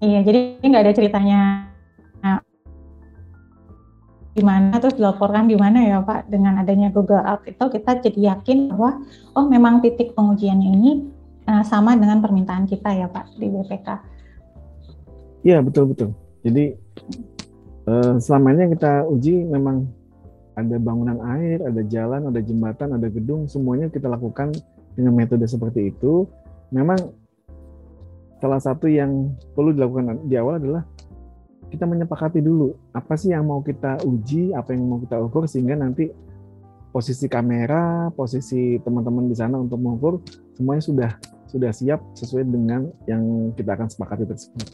Iya, 0.00 0.20
jadi 0.26 0.40
nggak 0.64 0.82
ada 0.82 0.92
ceritanya 0.96 1.40
di 4.30 4.42
mana 4.46 4.78
terus 4.78 4.94
dilaporkan 4.94 5.50
di 5.50 5.58
mana 5.58 5.82
ya 5.82 5.98
Pak 6.06 6.30
dengan 6.30 6.62
adanya 6.62 6.94
Google 6.94 7.22
Earth 7.22 7.50
itu 7.50 7.64
kita 7.66 7.98
jadi 7.98 8.20
yakin 8.34 8.70
bahwa 8.70 9.02
oh 9.34 9.46
memang 9.50 9.82
titik 9.82 10.14
pengujiannya 10.14 10.70
ini 10.70 10.92
uh, 11.50 11.66
sama 11.66 11.98
dengan 11.98 12.22
permintaan 12.22 12.70
kita 12.70 12.94
ya 12.94 13.10
Pak 13.10 13.34
di 13.34 13.50
BPK. 13.50 13.88
Iya 15.42 15.58
betul 15.66 15.90
betul. 15.90 16.14
Jadi 16.46 16.78
uh, 17.90 18.22
selama 18.22 18.54
ini 18.54 18.76
kita 18.78 19.08
uji 19.10 19.50
memang 19.50 19.90
ada 20.54 20.76
bangunan 20.76 21.18
air, 21.38 21.64
ada 21.64 21.82
jalan, 21.88 22.28
ada 22.28 22.40
jembatan, 22.44 22.94
ada 22.94 23.08
gedung, 23.08 23.48
semuanya 23.48 23.88
kita 23.88 24.06
lakukan 24.06 24.52
dengan 24.94 25.16
metode 25.16 25.46
seperti 25.48 25.90
itu. 25.90 26.28
Memang 26.70 26.98
salah 28.38 28.60
satu 28.60 28.86
yang 28.86 29.32
perlu 29.56 29.74
dilakukan 29.74 30.28
di 30.28 30.36
awal 30.38 30.60
adalah 30.60 30.82
kita 31.70 31.86
menyepakati 31.86 32.42
dulu 32.42 32.74
apa 32.90 33.14
sih 33.14 33.30
yang 33.30 33.46
mau 33.46 33.62
kita 33.62 34.02
uji, 34.02 34.50
apa 34.52 34.74
yang 34.74 34.84
mau 34.90 34.98
kita 34.98 35.16
ukur 35.22 35.46
sehingga 35.46 35.78
nanti 35.78 36.10
posisi 36.90 37.30
kamera, 37.30 38.10
posisi 38.12 38.82
teman-teman 38.82 39.30
di 39.30 39.36
sana 39.38 39.56
untuk 39.62 39.78
mengukur 39.78 40.18
semuanya 40.58 40.82
sudah 40.82 41.10
sudah 41.46 41.70
siap 41.70 42.02
sesuai 42.18 42.46
dengan 42.46 42.90
yang 43.06 43.54
kita 43.54 43.74
akan 43.78 43.86
sepakati 43.86 44.26
tersebut. 44.26 44.66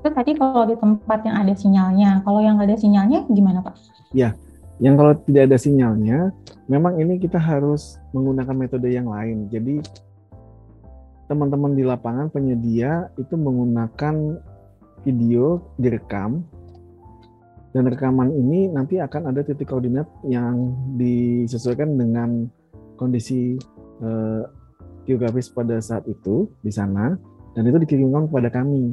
Itu 0.00 0.08
tadi 0.16 0.32
kalau 0.38 0.64
di 0.64 0.78
tempat 0.80 1.20
yang 1.28 1.36
ada 1.36 1.52
sinyalnya, 1.52 2.10
kalau 2.24 2.40
yang 2.40 2.56
ada 2.56 2.72
sinyalnya 2.72 3.28
gimana 3.28 3.60
Pak? 3.60 3.76
Ya, 4.16 4.32
yang 4.80 4.96
kalau 4.96 5.12
tidak 5.28 5.52
ada 5.52 5.58
sinyalnya, 5.60 6.32
memang 6.66 6.96
ini 6.96 7.20
kita 7.20 7.36
harus 7.36 8.00
menggunakan 8.16 8.56
metode 8.56 8.88
yang 8.88 9.12
lain. 9.12 9.46
Jadi 9.52 9.84
teman-teman 11.30 11.78
di 11.78 11.86
lapangan 11.86 12.26
penyedia 12.34 13.06
itu 13.14 13.38
menggunakan 13.38 14.42
video 15.06 15.62
direkam 15.78 16.42
dan 17.70 17.86
rekaman 17.86 18.34
ini 18.34 18.66
nanti 18.66 18.98
akan 18.98 19.30
ada 19.30 19.46
titik 19.46 19.70
koordinat 19.70 20.10
yang 20.26 20.74
disesuaikan 20.98 21.94
dengan 21.94 22.50
kondisi 22.98 23.54
eh, 24.02 24.42
geografis 25.06 25.54
pada 25.54 25.78
saat 25.78 26.02
itu 26.10 26.50
di 26.66 26.74
sana 26.74 27.14
dan 27.54 27.62
itu 27.62 27.78
dikirimkan 27.78 28.26
kepada 28.26 28.50
kami. 28.50 28.90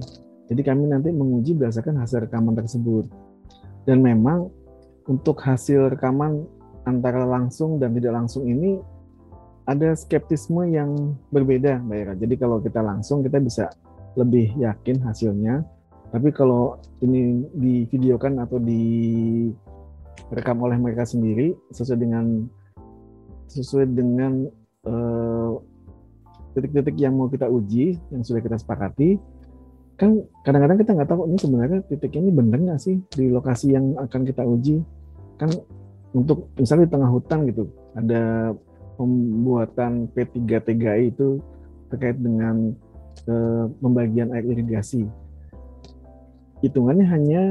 Jadi 0.47 0.61
kami 0.61 0.87
nanti 0.87 1.09
menguji 1.09 1.57
berdasarkan 1.57 1.99
hasil 1.99 2.29
rekaman 2.29 2.55
tersebut. 2.55 3.09
Dan 3.83 3.99
memang 4.05 4.47
untuk 5.09 5.41
hasil 5.41 5.97
rekaman 5.97 6.45
antara 6.87 7.27
langsung 7.27 7.81
dan 7.81 7.91
tidak 7.97 8.13
langsung 8.15 8.47
ini 8.47 8.79
ada 9.67 9.91
skeptisme 9.99 10.63
yang 10.71 11.19
berbeda, 11.27 11.83
Mbak 11.83 11.97
Ira. 11.99 12.15
Jadi 12.15 12.39
kalau 12.39 12.63
kita 12.63 12.79
langsung 12.79 13.19
kita 13.19 13.43
bisa 13.43 13.67
lebih 14.15 14.55
yakin 14.55 15.03
hasilnya. 15.03 15.67
Tapi 16.07 16.31
kalau 16.31 16.79
ini 17.03 17.43
divideokan 17.51 18.39
atau 18.39 18.63
direkam 18.63 19.51
oleh 20.63 20.79
mereka 20.79 21.03
sendiri 21.03 21.51
sesuai 21.75 21.99
dengan 21.99 22.47
sesuai 23.51 23.91
dengan 23.91 24.47
eh, 24.87 25.51
titik-titik 26.55 26.95
uh, 26.95 27.01
yang 27.03 27.19
mau 27.19 27.27
kita 27.27 27.51
uji, 27.51 27.99
yang 28.15 28.23
sudah 28.23 28.39
kita 28.39 28.55
sepakati, 28.55 29.19
kan 29.99 30.23
kadang-kadang 30.47 30.79
kita 30.79 30.95
nggak 30.95 31.09
tahu 31.11 31.27
ini 31.27 31.37
sebenarnya 31.41 31.79
titik 31.91 32.15
ini 32.15 32.29
benar 32.31 32.61
nggak 32.61 32.79
sih 32.79 33.01
di 33.17 33.33
lokasi 33.33 33.73
yang 33.73 33.97
akan 33.97 34.21
kita 34.29 34.45
uji 34.45 34.77
kan 35.41 35.49
untuk 36.13 36.53
misalnya 36.53 36.85
di 36.85 36.93
tengah 36.93 37.09
hutan 37.09 37.49
gitu 37.49 37.65
ada 37.97 38.53
pembuatan 38.97 40.09
P3 40.11 40.59
TGI 40.65 41.13
itu 41.13 41.39
terkait 41.93 42.17
dengan 42.19 42.73
eh, 43.29 43.65
pembagian 43.79 44.33
air 44.33 44.43
irigasi. 44.43 45.07
Hitungannya 46.65 47.05
hanya 47.05 47.41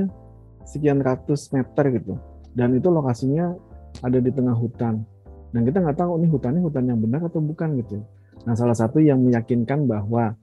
sekian 0.67 1.01
ratus 1.01 1.55
meter 1.55 1.95
gitu. 1.95 2.19
Dan 2.53 2.75
itu 2.75 2.91
lokasinya 2.91 3.55
ada 4.03 4.19
di 4.19 4.29
tengah 4.35 4.53
hutan. 4.59 5.07
Dan 5.55 5.63
kita 5.63 5.81
nggak 5.81 5.97
tahu 5.97 6.19
ini 6.21 6.27
hutannya 6.29 6.61
hutan 6.61 6.85
yang 6.91 6.99
benar 7.01 7.23
atau 7.31 7.41
bukan 7.41 7.79
gitu. 7.81 8.03
Nah 8.45 8.55
salah 8.59 8.75
satu 8.77 8.99
yang 9.01 9.23
meyakinkan 9.23 9.87
bahwa 9.87 10.35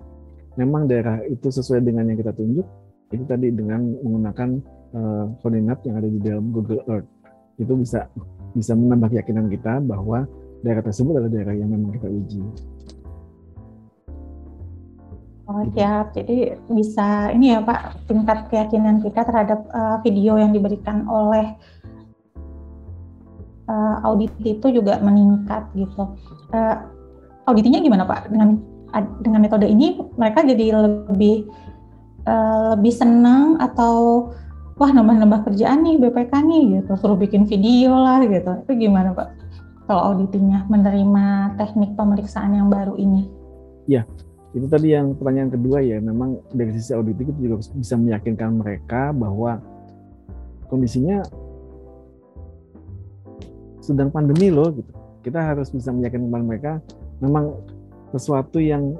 memang 0.56 0.88
daerah 0.88 1.22
itu 1.28 1.52
sesuai 1.52 1.84
dengan 1.84 2.08
yang 2.10 2.18
kita 2.18 2.34
tunjuk 2.34 2.66
itu 3.13 3.24
tadi 3.30 3.54
dengan 3.54 3.94
menggunakan 4.02 4.50
uh, 4.98 5.26
koordinat 5.46 5.86
yang 5.86 6.02
ada 6.02 6.10
di 6.10 6.18
dalam 6.18 6.50
Google 6.50 6.82
Earth. 6.89 7.10
Itu 7.62 7.78
bisa 7.78 8.10
bisa 8.58 8.74
menambah 8.74 9.13
keyakinan 9.13 9.50
kita 9.54 9.82
bahwa 9.86 10.26
daerah 10.63 10.82
tersebut 10.82 11.19
adalah 11.19 11.32
daerah 11.32 11.56
yang 11.60 11.69
memang 11.69 11.91
kita 11.99 12.08
uji. 12.08 12.41
Oh 15.43 15.60
siap, 15.76 16.15
jadi 16.15 16.56
bisa 16.71 17.28
ini 17.36 17.52
ya 17.52 17.60
Pak 17.60 18.08
tingkat 18.08 18.47
keyakinan 18.47 19.04
kita 19.04 19.28
terhadap 19.28 19.67
uh, 19.76 19.99
video 19.99 20.39
yang 20.39 20.56
diberikan 20.56 21.04
oleh 21.04 21.52
uh, 23.67 23.99
audit 24.08 24.32
itu 24.39 24.71
juga 24.71 25.04
meningkat 25.04 25.67
gitu. 25.76 26.15
Uh, 26.56 26.88
auditinya 27.43 27.84
gimana 27.84 28.08
Pak? 28.08 28.32
Dengan 28.32 28.56
dengan 29.19 29.43
metode 29.43 29.67
ini 29.67 29.99
mereka 30.15 30.47
jadi 30.47 30.80
lebih 31.12 31.52
uh, 32.23 32.80
lebih 32.80 32.93
senang 32.95 33.60
atau 33.60 34.32
wah 34.80 34.91
nambah-nambah 34.95 35.43
kerjaan 35.52 35.84
nih 35.84 35.99
BPK 36.08 36.34
nih 36.39 36.63
gitu. 36.80 36.91
Suruh 36.95 37.19
bikin 37.19 37.43
video 37.52 37.99
lah 37.99 38.23
gitu. 38.23 38.63
Itu 38.63 38.71
gimana 38.80 39.12
Pak 39.12 39.43
kalau 39.89 40.15
auditingnya 40.15 40.65
menerima 40.72 41.58
teknik 41.60 41.96
pemeriksaan 42.00 42.56
yang 42.56 42.67
baru 42.72 42.96
ini 42.96 43.28
ya 43.88 44.08
itu 44.54 44.69
tadi 44.69 44.93
yang 44.93 45.17
pertanyaan 45.17 45.50
kedua 45.50 45.82
ya 45.82 45.98
memang 45.98 46.38
dari 46.54 46.78
sisi 46.78 46.93
auditing 46.93 47.34
itu 47.34 47.39
juga 47.50 47.56
bisa 47.74 47.98
meyakinkan 47.98 48.54
mereka 48.54 49.10
bahwa 49.10 49.58
kondisinya 50.69 51.26
sedang 53.84 54.13
pandemi 54.13 54.48
loh 54.48 54.72
gitu. 54.72 54.93
Kita 55.26 55.41
harus 55.41 55.74
bisa 55.74 55.91
meyakinkan 55.91 56.46
mereka 56.46 56.80
memang 57.19 57.58
sesuatu 58.15 58.62
yang 58.62 58.96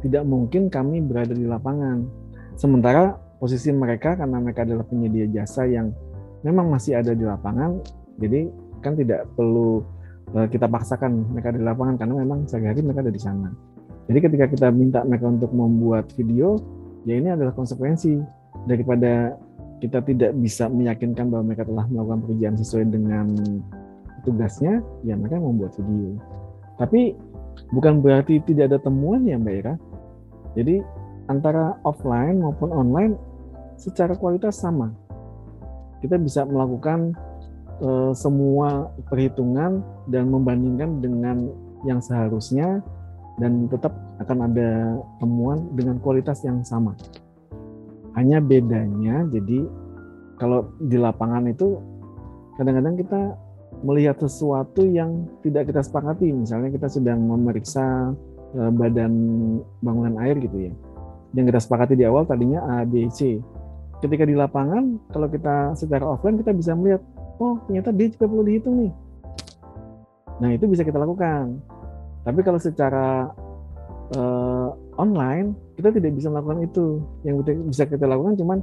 tidak 0.00 0.22
mungkin 0.22 0.72
kami 0.72 1.04
berada 1.04 1.36
di 1.36 1.44
lapangan. 1.44 2.06
Sementara 2.54 3.18
posisi 3.42 3.68
mereka 3.74 4.16
karena 4.16 4.40
mereka 4.40 4.64
adalah 4.64 4.86
penyedia 4.88 5.28
jasa 5.28 5.68
yang 5.68 5.92
memang 6.40 6.72
masih 6.72 6.96
ada 6.96 7.12
di 7.12 7.26
lapangan, 7.26 7.82
jadi 8.16 8.48
kan 8.80 8.94
tidak 8.94 9.28
perlu 9.34 9.82
kita 10.44 10.68
paksakan 10.68 11.32
mereka 11.32 11.56
di 11.56 11.64
lapangan 11.64 11.96
karena 11.96 12.14
memang 12.20 12.44
sehari-hari 12.44 12.84
mereka 12.84 13.00
ada 13.00 13.14
di 13.14 13.22
sana. 13.22 13.48
Jadi 14.06 14.18
ketika 14.20 14.46
kita 14.46 14.68
minta 14.68 15.00
mereka 15.02 15.26
untuk 15.32 15.50
membuat 15.56 16.12
video, 16.12 16.60
ya 17.08 17.16
ini 17.16 17.32
adalah 17.32 17.56
konsekuensi 17.56 18.20
daripada 18.68 19.34
kita 19.80 20.04
tidak 20.04 20.36
bisa 20.36 20.68
meyakinkan 20.68 21.32
bahwa 21.32 21.52
mereka 21.52 21.64
telah 21.64 21.88
melakukan 21.88 22.20
pekerjaan 22.28 22.56
sesuai 22.60 22.84
dengan 22.92 23.26
tugasnya, 24.28 24.84
ya 25.02 25.16
mereka 25.16 25.40
membuat 25.40 25.72
video. 25.74 26.20
Tapi 26.76 27.16
bukan 27.72 28.04
berarti 28.04 28.42
tidak 28.44 28.74
ada 28.74 28.78
temuan 28.84 29.24
ya 29.24 29.40
Mbak 29.40 29.54
Ira. 29.64 29.74
Jadi 30.56 30.80
antara 31.32 31.76
offline 31.82 32.40
maupun 32.40 32.70
online 32.72 33.12
secara 33.76 34.14
kualitas 34.16 34.60
sama. 34.60 34.92
Kita 36.00 36.20
bisa 36.20 36.44
melakukan 36.44 37.16
uh, 37.82 38.12
semua 38.16 38.90
perhitungan 39.08 39.80
dan 40.08 40.28
membandingkan 40.30 41.00
dengan 41.00 41.50
yang 41.84 42.00
seharusnya 42.00 42.82
dan 43.36 43.68
tetap 43.68 43.92
akan 44.20 44.48
ada 44.48 44.96
temuan 45.20 45.68
dengan 45.76 46.00
kualitas 46.00 46.40
yang 46.44 46.64
sama. 46.64 46.96
Hanya 48.16 48.40
bedanya 48.40 49.28
jadi 49.28 49.68
kalau 50.40 50.72
di 50.80 50.96
lapangan 50.96 51.48
itu 51.48 51.80
kadang-kadang 52.56 52.96
kita 52.96 53.36
melihat 53.84 54.16
sesuatu 54.20 54.84
yang 54.88 55.28
tidak 55.44 55.68
kita 55.68 55.84
sepakati. 55.84 56.32
Misalnya 56.32 56.72
kita 56.72 56.88
sedang 56.88 57.20
memeriksa 57.20 58.16
uh, 58.56 58.70
badan 58.72 59.12
bangunan 59.84 60.16
air 60.24 60.40
gitu 60.40 60.70
ya. 60.70 60.72
Yang 61.36 61.52
kita 61.52 61.60
sepakati 61.60 61.94
di 61.98 62.04
awal 62.08 62.24
tadinya 62.24 62.64
A, 62.80 62.88
B, 62.88 63.12
C. 63.12 63.40
Ketika 64.00 64.24
di 64.24 64.36
lapangan, 64.36 65.00
kalau 65.12 65.28
kita 65.28 65.76
secara 65.76 66.04
offline 66.04 66.40
kita 66.40 66.52
bisa 66.52 66.72
melihat, 66.76 67.00
oh 67.40 67.60
ternyata 67.68 67.92
D 67.92 68.12
juga 68.12 68.26
perlu 68.28 68.44
dihitung 68.44 68.74
nih. 68.84 68.92
Nah 70.36 70.50
itu 70.52 70.64
bisa 70.68 70.84
kita 70.84 71.00
lakukan 71.00 71.56
tapi 72.26 72.42
kalau 72.42 72.58
secara 72.58 73.30
uh, 74.18 74.68
online 74.98 75.54
kita 75.78 75.94
tidak 75.94 76.18
bisa 76.18 76.26
melakukan 76.26 76.66
itu. 76.66 76.86
Yang 77.22 77.54
bisa 77.70 77.86
kita 77.86 78.02
lakukan 78.10 78.34
cuman 78.34 78.58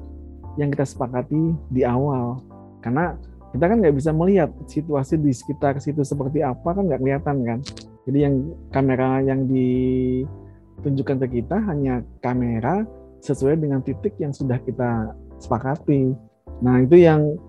yang 0.59 0.67
kita 0.67 0.83
sepakati 0.83 1.55
di 1.71 1.87
awal. 1.87 2.43
Karena 2.83 3.15
kita 3.55 3.71
kan 3.71 3.79
nggak 3.79 3.95
bisa 3.95 4.11
melihat 4.11 4.51
situasi 4.67 5.15
di 5.15 5.31
sekitar 5.31 5.79
situ 5.79 6.03
seperti 6.03 6.43
apa 6.43 6.75
kan 6.75 6.91
nggak 6.91 6.99
kelihatan 6.99 7.37
kan. 7.47 7.59
Jadi 8.03 8.19
yang 8.19 8.35
kamera 8.75 9.23
yang 9.23 9.47
ditunjukkan 9.47 11.23
ke 11.23 11.39
kita 11.39 11.55
hanya 11.63 12.03
kamera 12.19 12.83
sesuai 13.23 13.63
dengan 13.63 13.79
titik 13.79 14.19
yang 14.19 14.35
sudah 14.35 14.59
kita 14.59 15.15
sepakati. 15.39 16.11
Nah 16.59 16.83
itu 16.83 16.99
yang 16.99 17.39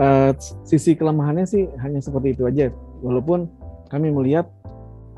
uh, 0.00 0.32
sisi 0.64 0.96
kelemahannya 0.96 1.44
sih 1.44 1.68
hanya 1.84 2.00
seperti 2.00 2.32
itu 2.32 2.48
aja. 2.48 2.72
Walaupun 3.04 3.46
kami 3.92 4.08
melihat 4.08 4.48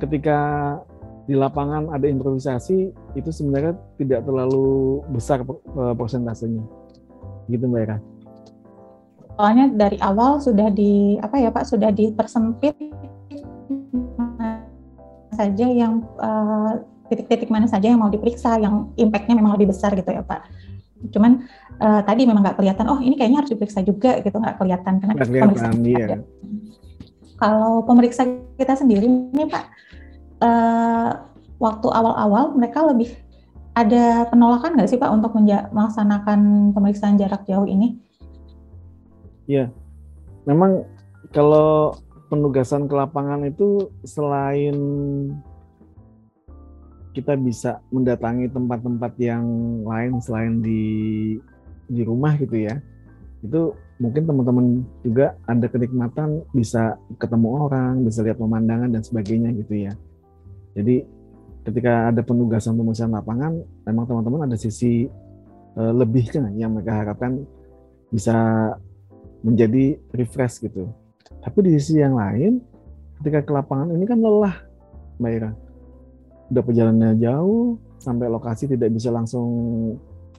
ketika 0.02 0.38
di 1.30 1.38
lapangan 1.38 1.94
ada 1.94 2.06
improvisasi 2.10 2.90
itu 3.14 3.30
sebenarnya 3.30 3.78
tidak 3.94 4.26
terlalu 4.26 5.00
besar 5.14 5.46
eh, 5.46 5.94
persentasenya 5.94 6.66
gitu 7.46 7.64
mbak 7.70 7.86
Eka. 7.86 7.96
Soalnya 9.38 9.66
dari 9.70 9.98
awal 10.02 10.42
sudah 10.42 10.68
di 10.74 11.16
apa 11.22 11.38
ya 11.38 11.54
Pak 11.54 11.64
sudah 11.66 11.94
dipersempit 11.94 12.74
saja 15.32 15.66
yang 15.66 16.02
titik 16.02 16.26
eh, 16.26 16.72
titik-titik 17.12 17.50
mana 17.52 17.68
saja 17.68 17.86
yang 17.92 18.00
mau 18.02 18.12
diperiksa 18.12 18.58
yang 18.58 18.90
impactnya 18.98 19.36
memang 19.38 19.54
lebih 19.56 19.70
besar 19.70 19.94
gitu 19.94 20.10
ya 20.10 20.26
Pak. 20.26 20.48
Cuman 21.10 21.42
uh, 21.82 22.00
tadi 22.06 22.28
memang 22.28 22.46
nggak 22.46 22.62
kelihatan 22.62 22.86
oh 22.86 23.00
ini 23.02 23.18
kayaknya 23.18 23.42
harus 23.42 23.50
diperiksa 23.50 23.82
juga 23.82 24.22
gitu 24.22 24.36
nggak 24.38 24.56
kelihatan 24.60 25.02
karena 25.02 25.14
kelihatan, 25.18 25.74
iya. 25.82 26.06
Kalau 27.40 27.82
pemeriksa 27.82 28.22
kita 28.54 28.78
sendiri 28.78 29.10
nih 29.10 29.50
Pak 29.50 29.64
uh, 30.46 31.10
waktu 31.58 31.88
awal-awal 31.90 32.54
mereka 32.54 32.86
lebih 32.86 33.10
ada 33.72 34.28
penolakan 34.28 34.76
nggak 34.76 34.90
sih 34.90 35.00
Pak 35.00 35.10
untuk 35.10 35.32
melaksanakan 35.72 36.70
pemeriksaan 36.76 37.16
jarak 37.16 37.42
jauh 37.48 37.64
ini? 37.64 37.96
Iya, 39.48 39.72
memang 40.46 40.86
kalau 41.32 41.96
penugasan 42.28 42.86
ke 42.88 42.94
lapangan 42.94 43.44
itu 43.44 43.90
selain 44.04 44.76
kita 47.12 47.36
bisa 47.36 47.84
mendatangi 47.92 48.48
tempat-tempat 48.48 49.12
yang 49.20 49.44
lain 49.84 50.20
selain 50.20 50.64
di 50.64 50.82
di 51.92 52.00
rumah 52.02 52.36
gitu 52.40 52.56
ya, 52.56 52.80
itu 53.44 53.76
mungkin 54.00 54.22
teman-teman 54.24 54.66
juga 55.04 55.36
ada 55.44 55.66
kenikmatan 55.68 56.42
bisa 56.56 56.96
ketemu 57.20 57.48
orang, 57.68 58.02
bisa 58.02 58.24
lihat 58.24 58.40
pemandangan 58.40 58.88
dan 58.90 59.02
sebagainya 59.04 59.52
gitu 59.60 59.86
ya. 59.86 59.92
Jadi 60.72 61.04
ketika 61.68 62.10
ada 62.10 62.24
penugasan 62.24 62.74
pemeriksaan 62.74 63.12
lapangan, 63.12 63.60
memang 63.86 64.04
teman-teman 64.08 64.50
ada 64.50 64.56
sisi 64.56 65.06
uh, 65.76 65.92
lebihnya 65.92 66.50
yang 66.56 66.74
mereka 66.74 67.04
harapkan 67.04 67.44
bisa 68.10 68.34
menjadi 69.44 69.98
refresh 70.16 70.62
gitu. 70.64 70.88
Tapi 71.42 71.58
di 71.66 71.70
sisi 71.78 71.98
yang 71.98 72.14
lain, 72.14 72.62
ketika 73.20 73.42
ke 73.42 73.52
lapangan 73.52 73.90
ini 73.94 74.04
kan 74.06 74.18
lelah, 74.18 74.56
Mbak 75.18 75.32
Ira. 75.34 75.50
Udah 76.52 76.60
perjalanannya 76.60 77.16
jauh, 77.16 77.80
sampai 77.96 78.28
lokasi 78.28 78.68
tidak 78.68 78.92
bisa 78.92 79.08
langsung 79.08 79.48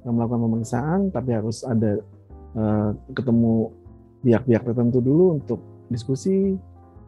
melakukan 0.05 0.45
pemeriksaan, 0.45 0.99
tapi 1.09 1.33
harus 1.33 1.65
ada 1.65 1.97
uh, 2.53 2.93
ketemu 3.17 3.73
pihak-pihak 4.21 4.61
tertentu 4.61 5.01
dulu 5.01 5.41
untuk 5.41 5.59
diskusi, 5.89 6.53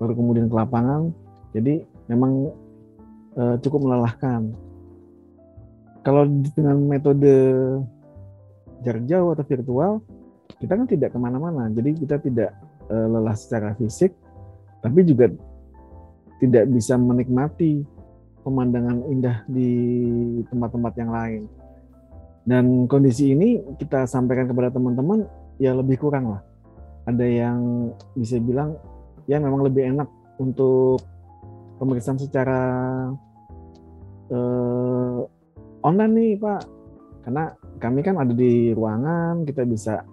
baru 0.02 0.18
kemudian 0.18 0.50
ke 0.50 0.56
lapangan. 0.58 1.14
Jadi 1.54 1.86
memang 2.10 2.50
uh, 3.38 3.56
cukup 3.62 3.86
melelahkan. 3.86 4.52
Kalau 6.02 6.26
dengan 6.56 6.82
metode 6.86 7.36
jarak 8.82 9.06
jauh 9.06 9.34
atau 9.38 9.46
virtual, 9.46 9.92
kita 10.58 10.74
kan 10.78 10.88
tidak 10.90 11.10
ke 11.14 11.18
mana-mana, 11.22 11.70
jadi 11.70 11.94
kita 11.94 12.16
tidak 12.26 12.52
uh, 12.90 13.08
lelah 13.12 13.38
secara 13.38 13.78
fisik, 13.78 14.18
tapi 14.82 15.06
juga 15.06 15.30
tidak 16.40 16.70
bisa 16.70 16.96
menikmati 16.96 17.95
pemandangan 18.46 19.10
indah 19.10 19.42
di 19.50 19.72
tempat-tempat 20.54 20.94
yang 21.02 21.12
lain. 21.12 21.42
Dan 22.46 22.86
kondisi 22.86 23.34
ini 23.34 23.58
kita 23.82 24.06
sampaikan 24.06 24.46
kepada 24.46 24.70
teman-teman 24.70 25.26
ya 25.58 25.74
lebih 25.74 25.98
kurang 25.98 26.30
lah. 26.30 26.42
Ada 27.10 27.26
yang 27.26 27.90
bisa 28.14 28.38
bilang 28.38 28.78
ya 29.26 29.42
memang 29.42 29.66
lebih 29.66 29.90
enak 29.98 30.06
untuk 30.38 31.02
pemeriksaan 31.82 32.22
secara 32.22 32.62
uh, 34.30 35.20
online 35.82 36.14
nih 36.14 36.32
Pak, 36.38 36.62
karena 37.26 37.44
kami 37.82 38.00
kan 38.06 38.16
ada 38.22 38.34
di 38.34 38.72
ruangan, 38.78 39.42
kita 39.44 39.66
bisa 39.66 40.06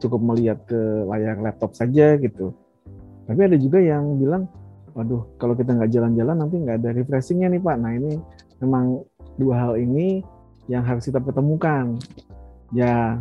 cukup 0.00 0.22
melihat 0.22 0.64
ke 0.64 0.80
layar 1.08 1.36
laptop 1.44 1.76
saja 1.76 2.16
gitu. 2.16 2.56
Tapi 3.28 3.40
ada 3.46 3.56
juga 3.60 3.78
yang 3.78 4.16
bilang, 4.18 4.50
waduh 4.94 5.26
kalau 5.38 5.54
kita 5.54 5.76
nggak 5.76 5.90
jalan-jalan 5.92 6.36
nanti 6.40 6.56
nggak 6.60 6.76
ada 6.82 6.90
refreshingnya 6.96 7.48
nih 7.52 7.62
Pak. 7.62 7.76
Nah 7.78 7.92
ini 7.96 8.12
memang 8.62 9.04
dua 9.40 9.68
hal 9.68 9.72
ini 9.80 10.22
yang 10.66 10.86
harus 10.86 11.06
kita 11.08 11.18
pertemukan. 11.18 11.98
Ya, 12.70 13.18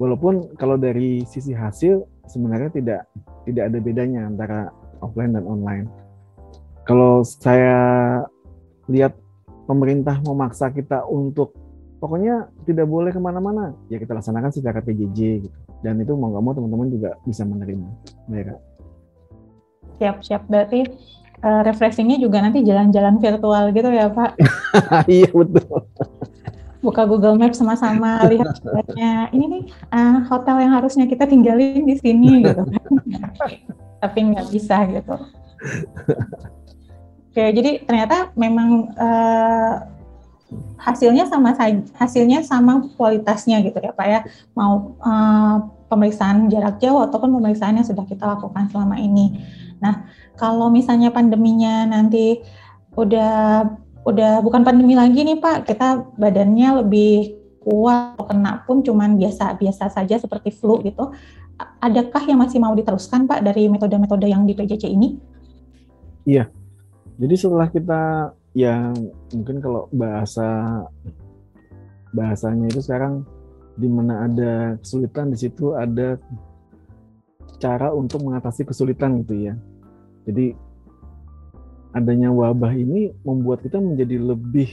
walaupun 0.00 0.56
kalau 0.56 0.80
dari 0.80 1.22
sisi 1.28 1.52
hasil 1.52 2.08
sebenarnya 2.24 2.72
tidak 2.72 3.00
tidak 3.44 3.68
ada 3.68 3.78
bedanya 3.84 4.20
antara 4.24 4.72
offline 5.04 5.36
dan 5.36 5.44
online 5.44 5.86
kalau 6.88 7.20
saya 7.20 7.76
lihat 8.88 9.12
pemerintah 9.68 10.16
memaksa 10.24 10.72
kita 10.72 11.04
untuk 11.04 11.52
pokoknya 12.00 12.48
tidak 12.64 12.88
boleh 12.88 13.12
ke 13.12 13.20
mana-mana 13.20 13.76
ya 13.92 14.00
kita 14.00 14.16
laksanakan 14.16 14.50
secara 14.50 14.80
PJJ 14.80 15.18
gitu 15.44 15.58
dan 15.84 16.00
itu 16.00 16.16
mau 16.16 16.32
nggak 16.32 16.44
mau 16.48 16.54
teman-teman 16.56 16.88
juga 16.88 17.10
bisa 17.28 17.44
menerima 17.44 17.88
mereka 18.24 18.56
siap 20.00 20.24
siap 20.24 20.48
berarti 20.48 20.88
uh, 21.44 21.60
refreshingnya 21.60 22.16
juga 22.16 22.40
nanti 22.40 22.64
jalan-jalan 22.64 23.20
virtual 23.20 23.64
gitu 23.76 23.88
ya 23.92 24.08
Pak? 24.08 24.40
Iya 25.12 25.28
betul. 25.28 25.84
Buka 26.80 27.04
Google 27.04 27.36
Maps 27.36 27.60
sama-sama 27.60 28.24
lihat 28.24 28.56
ini 29.36 29.44
nih 29.44 29.62
uh, 29.92 30.24
hotel 30.32 30.64
yang 30.64 30.72
harusnya 30.72 31.04
kita 31.04 31.28
tinggalin 31.28 31.84
di 31.84 31.96
sini 32.00 32.40
gitu 32.48 32.64
tapi 34.00 34.18
nggak 34.32 34.48
bisa 34.48 34.88
gitu. 34.88 35.14
Oke, 37.30 37.44
jadi 37.54 37.84
ternyata 37.84 38.32
memang 38.34 38.90
uh, 38.96 39.74
hasilnya 40.80 41.30
sama 41.30 41.54
hasilnya 41.94 42.42
sama 42.42 42.90
kualitasnya 42.96 43.62
gitu 43.62 43.78
ya 43.78 43.92
Pak 43.94 44.06
ya. 44.08 44.20
Mau 44.56 44.98
uh, 44.98 45.56
pemeriksaan 45.86 46.50
jarak 46.50 46.80
jauh 46.82 47.04
ataupun 47.06 47.30
pemeriksaan 47.38 47.78
yang 47.78 47.86
sudah 47.86 48.02
kita 48.08 48.24
lakukan 48.24 48.66
selama 48.72 48.98
ini. 48.98 49.38
Nah, 49.80 50.08
kalau 50.36 50.68
misalnya 50.68 51.12
pandeminya 51.12 51.88
nanti 51.88 52.40
udah 52.94 53.64
udah 54.04 54.40
bukan 54.40 54.64
pandemi 54.64 54.96
lagi 54.96 55.24
nih 55.24 55.40
Pak, 55.40 55.68
kita 55.68 56.16
badannya 56.16 56.84
lebih 56.84 57.36
kuat, 57.60 58.16
kena 58.24 58.64
pun 58.64 58.80
cuman 58.80 59.20
biasa-biasa 59.20 59.92
saja 59.92 60.16
seperti 60.16 60.48
flu 60.52 60.80
gitu. 60.80 61.12
Adakah 61.60 62.24
yang 62.24 62.40
masih 62.40 62.56
mau 62.56 62.72
diteruskan 62.72 63.28
Pak 63.28 63.44
dari 63.44 63.68
metode-metode 63.68 64.24
yang 64.24 64.48
di 64.48 64.56
PJJ 64.56 64.88
ini? 64.88 65.20
Iya. 66.24 66.48
Jadi 67.20 67.34
setelah 67.36 67.68
kita 67.68 68.32
yang 68.56 68.96
mungkin 69.36 69.60
kalau 69.60 69.92
bahasa 69.92 70.80
bahasanya 72.16 72.72
itu 72.72 72.80
sekarang 72.80 73.28
di 73.76 73.86
mana 73.86 74.26
ada 74.26 74.80
kesulitan 74.80 75.30
di 75.30 75.38
situ 75.38 75.76
ada 75.76 76.18
cara 77.60 77.92
untuk 77.92 78.24
mengatasi 78.24 78.64
kesulitan 78.64 79.20
gitu 79.20 79.52
ya. 79.52 79.54
Jadi 80.30 80.54
adanya 81.90 82.30
wabah 82.30 82.70
ini 82.70 83.10
membuat 83.26 83.66
kita 83.66 83.82
menjadi 83.82 84.22
lebih 84.22 84.70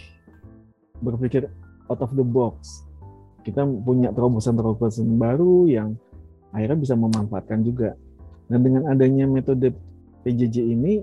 berpikir 1.01 1.49
out 1.89 1.97
of 2.05 2.13
the 2.13 2.21
box. 2.21 2.85
Kita 3.41 3.65
punya 3.65 4.13
terobosan-terobosan 4.13 5.17
baru 5.17 5.65
yang 5.65 5.97
akhirnya 6.53 6.77
bisa 6.77 6.93
memanfaatkan 6.93 7.65
juga. 7.65 7.97
Dan 8.45 8.61
dengan 8.61 8.93
adanya 8.93 9.25
metode 9.25 9.73
PJJ 10.21 10.61
ini, 10.61 11.01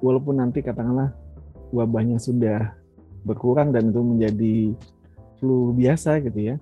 walaupun 0.00 0.40
nanti 0.40 0.64
katakanlah 0.64 1.12
wabahnya 1.74 2.16
sudah 2.16 2.72
berkurang 3.28 3.76
dan 3.76 3.92
itu 3.92 4.00
menjadi 4.00 4.56
flu 5.36 5.76
biasa 5.76 6.24
gitu 6.24 6.54
ya, 6.54 6.56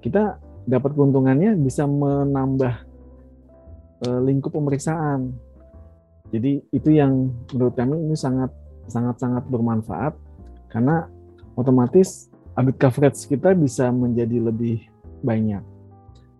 kita 0.00 0.40
dapat 0.64 0.94
keuntungannya 0.94 1.58
bisa 1.58 1.84
menambah 1.84 2.74
uh, 4.06 4.20
lingkup 4.22 4.54
pemeriksaan 4.54 5.34
jadi 6.34 6.58
itu 6.74 6.90
yang 6.90 7.30
menurut 7.54 7.74
kami 7.78 7.94
ini 8.02 8.16
sangat 8.18 8.50
sangat 8.90 9.18
sangat 9.18 9.46
bermanfaat 9.46 10.14
karena 10.70 11.06
otomatis 11.54 12.30
audit 12.58 12.76
coverage 12.80 13.20
kita 13.30 13.54
bisa 13.54 13.90
menjadi 13.94 14.42
lebih 14.42 14.82
banyak. 15.22 15.62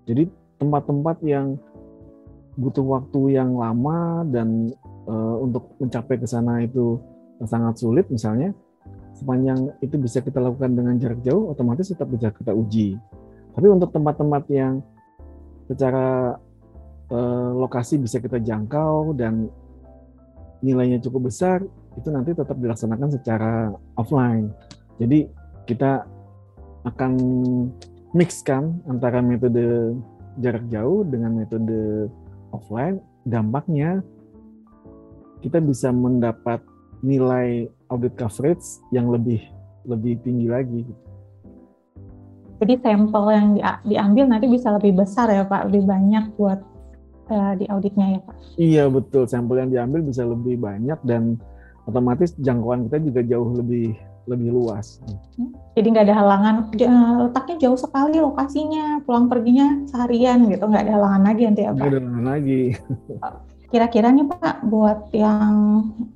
Jadi 0.07 0.31
tempat-tempat 0.59 1.20
yang 1.22 1.59
butuh 2.57 2.83
waktu 2.83 3.37
yang 3.37 3.55
lama 3.55 4.25
dan 4.33 4.72
e, 5.05 5.14
untuk 5.44 5.77
mencapai 5.77 6.16
ke 6.16 6.27
sana 6.27 6.64
itu 6.64 6.96
sangat 7.44 7.77
sulit 7.77 8.09
misalnya 8.09 8.57
sepanjang 9.12 9.77
itu 9.85 10.01
bisa 10.01 10.25
kita 10.25 10.40
lakukan 10.40 10.72
dengan 10.72 10.96
jarak 10.96 11.20
jauh 11.20 11.53
otomatis 11.53 11.92
tetap 11.92 12.09
bisa 12.09 12.33
kita 12.33 12.53
uji. 12.53 12.96
Tapi 13.53 13.66
untuk 13.68 13.92
tempat-tempat 13.92 14.44
yang 14.53 14.81
secara 15.68 16.37
e, 17.12 17.18
lokasi 17.57 18.01
bisa 18.01 18.20
kita 18.20 18.40
jangkau 18.40 19.12
dan 19.16 19.53
nilainya 20.64 21.03
cukup 21.03 21.29
besar, 21.29 21.64
itu 21.97 22.09
nanti 22.12 22.37
tetap 22.37 22.57
dilaksanakan 22.57 23.09
secara 23.12 23.73
offline. 23.97 24.53
Jadi 25.01 25.29
kita 25.69 26.05
akan 26.87 27.12
mixkan 28.14 28.81
antara 28.87 29.21
metode 29.21 29.97
jarak 30.40 30.64
jauh 30.73 31.03
dengan 31.05 31.37
metode 31.37 32.09
offline. 32.53 33.01
Dampaknya 33.27 34.01
kita 35.42 35.59
bisa 35.61 35.90
mendapat 35.90 36.62
nilai 37.05 37.69
audit 37.92 38.14
coverage 38.16 38.64
yang 38.95 39.12
lebih 39.12 39.42
lebih 39.87 40.19
tinggi 40.23 40.49
lagi. 40.49 40.83
Jadi 42.57 42.75
sampel 42.81 43.25
yang 43.37 43.49
diambil 43.85 44.25
nanti 44.33 44.49
bisa 44.49 44.73
lebih 44.73 44.97
besar 44.97 45.29
ya 45.29 45.45
Pak, 45.45 45.69
lebih 45.69 45.85
banyak 45.85 46.33
buat 46.40 46.64
uh, 47.31 47.53
di 47.59 47.65
auditnya 47.71 48.19
ya 48.19 48.21
Pak? 48.23 48.37
Iya 48.57 48.85
betul, 48.91 49.25
sampel 49.31 49.62
yang 49.62 49.71
diambil 49.71 50.01
bisa 50.07 50.23
lebih 50.27 50.59
banyak 50.61 50.99
dan 51.07 51.39
otomatis 51.87 52.35
jangkauan 52.43 52.91
kita 52.91 52.99
juga 53.03 53.21
jauh 53.27 53.51
lebih 53.55 53.95
lebih 54.27 54.51
luas. 54.51 54.99
Hmm, 55.39 55.55
jadi 55.79 55.87
nggak 55.87 56.07
ada 56.11 56.17
halangan, 56.19 56.55
letaknya 57.31 57.57
jauh 57.62 57.79
sekali 57.79 58.19
lokasinya, 58.19 58.99
pulang 59.07 59.31
perginya 59.31 59.87
seharian 59.87 60.51
gitu, 60.51 60.67
nggak 60.67 60.83
ada 60.83 60.95
halangan 60.99 61.23
lagi 61.31 61.43
nanti 61.47 61.62
ya 61.62 61.71
Pak? 61.71 61.79
Nggak 61.79 61.91
ada 61.91 62.01
halangan 62.03 62.27
lagi. 62.27 62.62
Kira-kira 63.71 64.09
nih 64.11 64.27
Pak, 64.27 64.55
buat 64.67 64.99
yang 65.15 65.55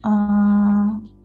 uh, 0.03 0.85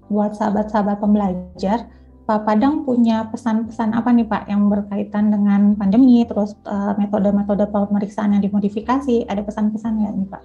buat 0.09 0.37
sahabat-sahabat 0.37 1.01
pembelajar, 1.01 1.89
Pak 2.25 2.41
Padang 2.41 2.81
punya 2.81 3.29
pesan-pesan 3.29 3.93
apa 3.93 4.09
nih 4.09 4.25
Pak 4.25 4.49
yang 4.49 4.65
berkaitan 4.65 5.29
dengan 5.29 5.77
pandemi, 5.77 6.25
terus 6.25 6.57
uh, 6.65 6.97
metode-metode 6.97 7.69
pemeriksaan 7.69 8.33
yang 8.33 8.41
dimodifikasi, 8.41 9.29
ada 9.29 9.45
pesan-pesan 9.45 9.93
nggak 10.01 10.13
nih 10.17 10.27
Pak? 10.33 10.43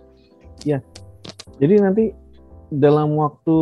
Ya, 0.69 0.79
jadi 1.57 1.81
nanti 1.81 2.13
dalam 2.69 3.17
waktu 3.17 3.57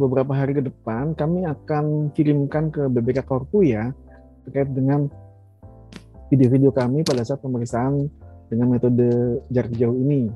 beberapa 0.00 0.32
hari 0.32 0.56
ke 0.56 0.64
depan 0.64 1.12
kami 1.12 1.44
akan 1.44 2.08
kirimkan 2.16 2.72
ke 2.72 2.88
BBK 2.88 3.22
Korpu 3.28 3.62
ya 3.62 3.92
terkait 4.48 4.72
dengan 4.72 5.12
video-video 6.32 6.72
kami 6.72 7.04
pada 7.04 7.20
saat 7.20 7.44
pemeriksaan 7.44 8.08
dengan 8.48 8.72
metode 8.72 9.44
jarak 9.52 9.76
jauh 9.76 9.92
ini. 9.92 10.32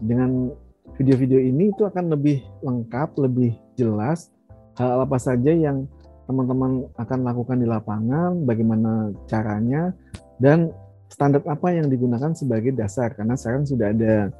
Dengan 0.00 0.48
video-video 0.96 1.36
ini 1.36 1.68
itu 1.68 1.84
akan 1.84 2.16
lebih 2.16 2.40
lengkap, 2.64 3.20
lebih 3.20 3.60
jelas 3.76 4.32
hal 4.80 5.04
apa 5.04 5.20
saja 5.20 5.52
yang 5.52 5.84
teman-teman 6.32 6.88
akan 6.96 7.18
lakukan 7.28 7.56
di 7.60 7.68
lapangan, 7.68 8.48
bagaimana 8.48 9.12
caranya, 9.28 9.92
dan 10.40 10.72
standar 11.12 11.44
apa 11.44 11.76
yang 11.76 11.92
digunakan 11.92 12.32
sebagai 12.32 12.72
dasar. 12.72 13.12
Karena 13.12 13.36
sekarang 13.36 13.68
sudah 13.68 13.92
ada 13.92 14.32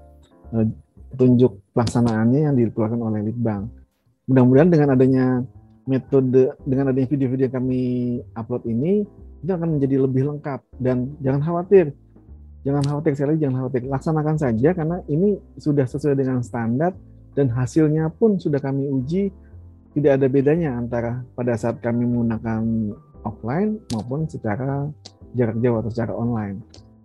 petunjuk 1.13 1.61
pelaksanaannya 1.77 2.49
yang 2.49 2.57
dikeluarkan 2.57 3.01
oleh 3.05 3.21
Litbang. 3.29 3.69
Mudah-mudahan 4.25 4.71
dengan 4.73 4.89
adanya 4.97 5.27
metode, 5.85 6.57
dengan 6.65 6.89
adanya 6.89 7.09
video-video 7.13 7.53
kami 7.53 7.81
upload 8.33 8.65
ini, 8.65 9.05
itu 9.45 9.51
akan 9.53 9.77
menjadi 9.77 10.01
lebih 10.01 10.33
lengkap. 10.33 10.61
Dan 10.81 11.13
jangan 11.21 11.45
khawatir, 11.45 11.93
jangan 12.65 12.83
khawatir 12.89 13.13
sekali, 13.13 13.37
jangan 13.37 13.67
khawatir. 13.67 13.85
Laksanakan 13.85 14.37
saja 14.41 14.69
karena 14.73 14.97
ini 15.13 15.37
sudah 15.61 15.85
sesuai 15.85 16.17
dengan 16.17 16.41
standar 16.41 16.97
dan 17.37 17.53
hasilnya 17.53 18.09
pun 18.13 18.41
sudah 18.41 18.61
kami 18.61 18.89
uji 18.89 19.33
tidak 19.93 20.13
ada 20.21 20.27
bedanya 20.29 20.71
antara 20.77 21.21
pada 21.37 21.53
saat 21.57 21.81
kami 21.85 22.09
menggunakan 22.09 22.63
offline 23.29 23.77
maupun 23.93 24.25
secara 24.25 24.89
jarak 25.37 25.57
jauh 25.61 25.79
atau 25.81 25.91
secara 25.93 26.13
online. 26.17 26.61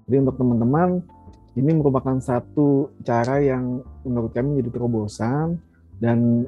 Jadi 0.07 0.15
untuk 0.23 0.39
teman-teman 0.39 1.03
ini 1.57 1.71
merupakan 1.73 2.15
satu 2.21 2.95
cara 3.03 3.43
yang 3.43 3.83
menurut 4.07 4.31
kami 4.31 4.55
menjadi 4.55 4.77
terobosan 4.77 5.59
dan 5.99 6.47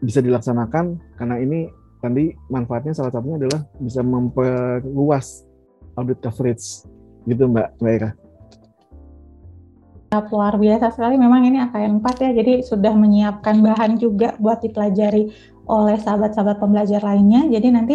bisa 0.00 0.20
dilaksanakan 0.20 1.00
karena 1.16 1.36
ini 1.40 1.68
tadi 2.00 2.32
manfaatnya 2.48 2.96
salah 2.96 3.12
satunya 3.12 3.36
adalah 3.46 3.60
bisa 3.78 4.00
memperluas 4.00 5.44
audit 5.96 6.18
coverage 6.24 6.88
gitu 7.28 7.44
Mbak 7.46 7.78
Mbak 7.78 7.92
Ira 8.00 8.10
luar 10.10 10.58
biasa 10.58 10.90
sekali. 10.90 11.14
Memang 11.14 11.46
ini 11.46 11.62
AKN 11.62 12.02
4 12.02 12.24
ya. 12.26 12.30
Jadi 12.34 12.52
sudah 12.66 12.90
menyiapkan 12.98 13.62
bahan 13.62 13.94
juga 13.94 14.34
buat 14.42 14.58
dipelajari 14.58 15.30
oleh 15.70 15.96
sahabat-sahabat 16.02 16.58
pembelajar 16.58 16.98
lainnya. 17.06 17.46
Jadi 17.46 17.68
nanti 17.70 17.94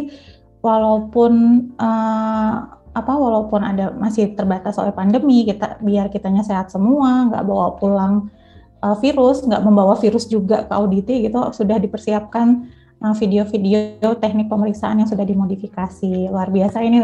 walaupun 0.63 1.31
uh, 1.75 2.55
apa 2.95 3.13
walaupun 3.19 3.59
ada 3.59 3.91
masih 3.91 4.31
terbatas 4.39 4.79
oleh 4.79 4.95
pandemi 4.95 5.43
kita 5.43 5.75
biar 5.83 6.07
kitanya 6.07 6.47
sehat 6.47 6.71
semua 6.71 7.27
nggak 7.27 7.43
bawa 7.43 7.75
pulang 7.75 8.31
uh, 8.79 8.95
virus 9.03 9.43
nggak 9.43 9.59
membawa 9.67 9.99
virus 9.99 10.31
juga 10.31 10.63
ke 10.63 10.71
auditi 10.71 11.27
gitu 11.27 11.51
sudah 11.51 11.75
dipersiapkan 11.75 12.71
eh, 13.03 13.15
video-video 13.19 14.15
teknik 14.15 14.47
pemeriksaan 14.47 15.03
yang 15.03 15.09
sudah 15.11 15.27
dimodifikasi. 15.27 16.31
Luar 16.31 16.47
biasa 16.47 16.79
ini 16.79 17.03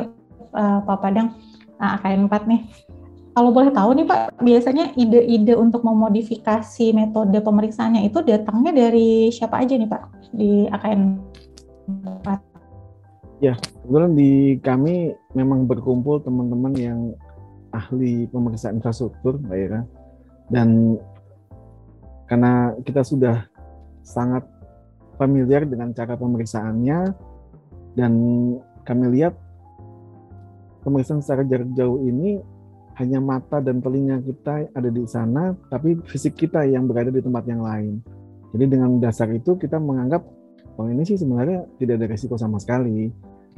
uh, 0.55 0.79
Pak 0.87 0.97
Padang. 1.03 1.35
Uh, 1.81 1.99
AKN 1.99 2.31
4 2.31 2.45
nih 2.47 2.61
kalau 3.31 3.55
boleh 3.55 3.71
tahu 3.71 3.95
nih 3.95 4.07
Pak, 4.07 4.43
biasanya 4.43 4.91
ide-ide 4.99 5.55
untuk 5.55 5.87
memodifikasi 5.87 6.91
metode 6.91 7.39
pemeriksaannya 7.39 8.03
itu 8.11 8.19
datangnya 8.27 8.75
dari 8.75 9.31
siapa 9.31 9.63
aja 9.63 9.79
nih 9.79 9.87
Pak 9.87 10.03
di 10.35 10.67
AKN 10.67 11.01
4? 12.27 13.41
Ya, 13.41 13.55
kebetulan 13.57 14.13
di 14.13 14.59
kami 14.59 15.15
memang 15.33 15.65
berkumpul 15.65 16.19
teman-teman 16.21 16.75
yang 16.75 16.99
ahli 17.71 18.27
pemeriksaan 18.27 18.77
infrastruktur, 18.77 19.39
Mbak 19.39 19.57
Ira. 19.57 19.81
Dan 20.51 20.99
karena 22.27 22.75
kita 22.83 23.01
sudah 23.07 23.47
sangat 24.03 24.43
familiar 25.15 25.63
dengan 25.63 25.95
cara 25.95 26.19
pemeriksaannya 26.19 26.99
dan 27.95 28.13
kami 28.83 29.05
lihat 29.15 29.33
pemeriksaan 30.83 31.23
secara 31.23 31.47
jarak 31.47 31.71
jauh 31.73 32.03
ini 32.03 32.43
hanya 33.01 33.17
mata 33.17 33.57
dan 33.57 33.81
telinga 33.81 34.21
kita 34.21 34.69
ada 34.77 34.89
di 34.93 35.01
sana, 35.09 35.57
tapi 35.73 35.97
fisik 36.05 36.37
kita 36.37 36.61
yang 36.69 36.85
berada 36.85 37.09
di 37.09 37.17
tempat 37.17 37.43
yang 37.49 37.65
lain. 37.65 37.97
Jadi 38.53 38.65
dengan 38.69 39.01
dasar 39.01 39.33
itu 39.33 39.57
kita 39.57 39.81
menganggap 39.81 40.21
oh 40.77 40.87
ini 40.87 41.01
sih 41.01 41.17
sebenarnya 41.17 41.65
tidak 41.81 41.97
ada 41.97 42.07
resiko 42.13 42.37
sama 42.37 42.61
sekali. 42.61 43.09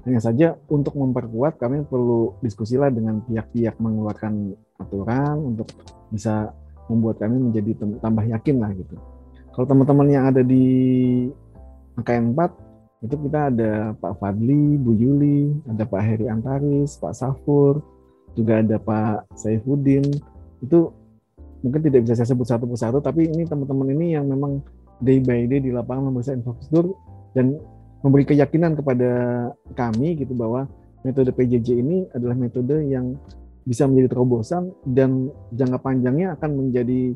Hanya 0.03 0.19
saja 0.19 0.55
untuk 0.67 0.99
memperkuat 0.99 1.59
kami 1.59 1.87
perlu 1.87 2.35
diskusilah 2.43 2.91
dengan 2.91 3.23
pihak-pihak 3.23 3.79
mengeluarkan 3.79 4.51
aturan 4.79 5.55
untuk 5.55 5.71
bisa 6.11 6.51
membuat 6.91 7.23
kami 7.23 7.39
menjadi 7.39 7.79
tambah 8.03 8.25
yakin 8.27 8.55
lah 8.59 8.71
gitu. 8.75 8.95
Kalau 9.55 9.65
teman-teman 9.69 10.07
yang 10.11 10.25
ada 10.27 10.41
di 10.43 10.65
angka 11.95 12.19
4 12.19 13.07
itu 13.07 13.15
kita 13.27 13.39
ada 13.51 13.71
Pak 13.99 14.15
Fadli, 14.19 14.79
Bu 14.79 14.95
Yuli, 14.95 15.51
ada 15.67 15.83
Pak 15.83 16.01
Heri 16.03 16.27
Antaris, 16.31 16.95
Pak 16.99 17.13
Safur, 17.15 17.83
juga 18.33 18.61
ada 18.61 18.77
Pak 18.81 19.37
Saifuddin. 19.37 20.05
Itu 20.61 20.93
mungkin 21.63 21.81
tidak 21.81 22.05
bisa 22.05 22.19
saya 22.19 22.27
sebut 22.29 22.47
satu 22.49 22.65
persatu, 22.67 22.99
tapi 22.99 23.29
ini 23.29 23.47
teman-teman 23.47 23.93
ini 23.95 24.17
yang 24.17 24.27
memang 24.27 24.59
day 24.99 25.23
by 25.23 25.47
day 25.47 25.63
di 25.63 25.71
lapangan 25.71 26.11
memeriksa 26.11 26.35
infrastruktur 26.35 26.95
dan 27.33 27.57
memberi 28.03 28.27
keyakinan 28.27 28.75
kepada 28.75 29.11
kami 29.73 30.19
gitu 30.19 30.35
bahwa 30.35 30.67
metode 31.07 31.31
PJJ 31.31 31.67
ini 31.79 31.97
adalah 32.11 32.35
metode 32.35 32.83
yang 32.83 33.15
bisa 33.63 33.87
menjadi 33.87 34.11
terobosan 34.11 34.75
dan 34.83 35.31
jangka 35.55 35.79
panjangnya 35.79 36.35
akan 36.35 36.67
menjadi 36.67 37.15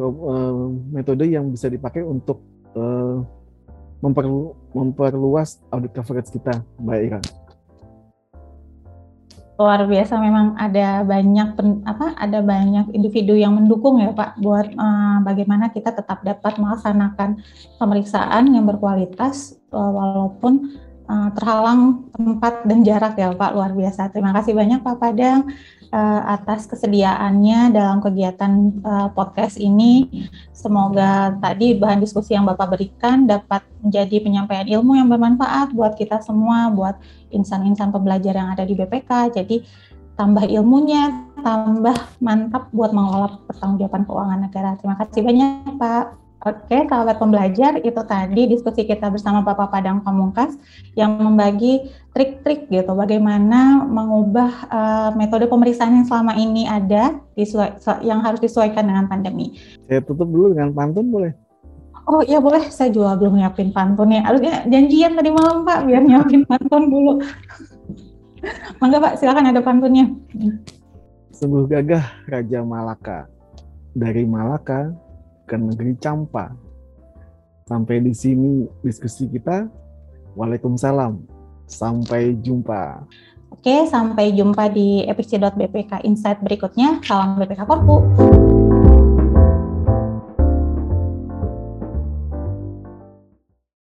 uh, 0.00 0.72
metode 0.88 1.28
yang 1.28 1.52
bisa 1.52 1.68
dipakai 1.68 2.00
untuk 2.00 2.40
uh, 2.72 3.20
memperlu, 4.00 4.56
memperluas 4.72 5.60
audit 5.68 5.92
coverage 5.92 6.32
kita, 6.32 6.64
Mbak 6.80 7.00
Ira 7.04 7.20
luar 9.56 9.88
biasa 9.88 10.20
memang 10.20 10.52
ada 10.60 11.00
banyak 11.00 11.48
pen, 11.56 11.80
apa 11.88 12.12
ada 12.20 12.44
banyak 12.44 12.92
individu 12.92 13.32
yang 13.32 13.56
mendukung 13.56 13.96
ya 14.04 14.12
Pak 14.12 14.36
buat 14.36 14.68
uh, 14.76 15.24
bagaimana 15.24 15.72
kita 15.72 15.96
tetap 15.96 16.20
dapat 16.20 16.60
melaksanakan 16.60 17.40
pemeriksaan 17.80 18.52
yang 18.52 18.68
berkualitas 18.68 19.56
uh, 19.72 19.90
walaupun 19.90 20.76
uh, 21.06 21.30
terhalang 21.34 22.06
tempat 22.12 22.66
dan 22.66 22.82
jarak 22.82 23.14
ya 23.18 23.32
Pak 23.32 23.50
luar 23.54 23.72
biasa. 23.72 24.10
Terima 24.10 24.34
kasih 24.34 24.52
banyak 24.52 24.82
Pak 24.82 24.96
Padang 24.98 25.50
uh, 25.90 26.20
atas 26.26 26.66
kesediaannya 26.66 27.74
dalam 27.74 27.98
kegiatan 28.02 28.52
uh, 28.82 29.08
podcast 29.14 29.58
ini. 29.58 30.26
Semoga 30.52 31.38
tadi 31.38 31.78
bahan 31.78 32.02
diskusi 32.02 32.34
yang 32.34 32.46
Bapak 32.46 32.74
berikan 32.74 33.24
dapat 33.24 33.62
menjadi 33.80 34.16
penyampaian 34.22 34.66
ilmu 34.66 34.98
yang 34.98 35.06
bermanfaat 35.06 35.70
buat 35.72 35.94
kita 35.94 36.22
semua, 36.22 36.68
buat 36.74 36.98
insan-insan 37.30 37.94
pembelajar 37.94 38.34
yang 38.34 38.50
ada 38.52 38.66
di 38.66 38.74
BPK. 38.74 39.34
Jadi 39.34 39.62
tambah 40.16 40.48
ilmunya, 40.48 41.28
tambah 41.44 41.94
mantap 42.24 42.72
buat 42.72 42.90
mengelola 42.90 43.36
pertanggungjawaban 43.46 44.02
keuangan 44.08 44.40
negara. 44.48 44.74
Terima 44.80 44.96
kasih 44.98 45.22
banyak 45.22 45.76
Pak. 45.76 46.25
Oke, 46.44 46.84
sahabat 46.84 47.16
pembelajar, 47.16 47.80
itu 47.80 47.96
tadi 48.04 48.44
diskusi 48.44 48.84
kita 48.84 49.08
bersama 49.08 49.40
Bapak 49.40 49.72
Padang 49.72 50.04
Pamungkas 50.04 50.52
yang 50.92 51.16
membagi 51.16 51.88
trik-trik 52.12 52.68
gitu, 52.68 52.92
bagaimana 52.92 53.80
mengubah 53.88 54.52
uh, 54.68 55.10
metode 55.16 55.48
pemeriksaan 55.48 55.96
yang 55.96 56.04
selama 56.04 56.36
ini 56.36 56.68
ada, 56.68 57.16
yang 58.04 58.20
harus 58.20 58.44
disesuaikan 58.44 58.84
dengan 58.84 59.08
pandemi. 59.08 59.56
Saya 59.88 60.04
tutup 60.04 60.28
dulu 60.28 60.52
dengan 60.52 60.76
pantun 60.76 61.08
boleh? 61.08 61.32
Oh 62.06 62.20
iya 62.22 62.38
boleh, 62.38 62.68
saya 62.68 62.92
juga 62.92 63.16
belum 63.16 63.40
nyiapin 63.40 63.72
pantun 63.72 64.12
ya. 64.12 64.22
Harusnya 64.22 64.62
janjian 64.68 65.16
tadi 65.16 65.32
malam 65.32 65.64
Pak, 65.64 65.88
biar 65.88 66.04
nyiapin 66.04 66.44
pantun 66.52 66.92
dulu. 66.92 67.12
Mangga 68.78 69.00
Pak, 69.00 69.12
silakan 69.18 69.50
ada 69.50 69.64
pantunnya. 69.64 70.12
Sungguh 71.32 71.64
gagah 71.64 72.04
Raja 72.28 72.60
Malaka. 72.60 73.24
Dari 73.96 74.28
Malaka 74.28 74.92
ke 75.46 75.54
negeri 75.54 75.94
Campa. 75.96 76.52
Sampai 77.66 78.02
di 78.02 78.12
sini 78.12 78.66
diskusi 78.82 79.30
kita. 79.30 79.70
Waalaikumsalam. 80.34 81.18
Sampai 81.66 82.38
jumpa. 82.42 83.02
Oke, 83.50 83.86
sampai 83.86 84.34
jumpa 84.34 84.70
di 84.70 85.06
episode 85.06 85.54
BPK 85.54 86.02
Insight 86.06 86.42
berikutnya. 86.42 87.00
Salam 87.02 87.38
BPK 87.38 87.62
Korpu. 87.66 87.96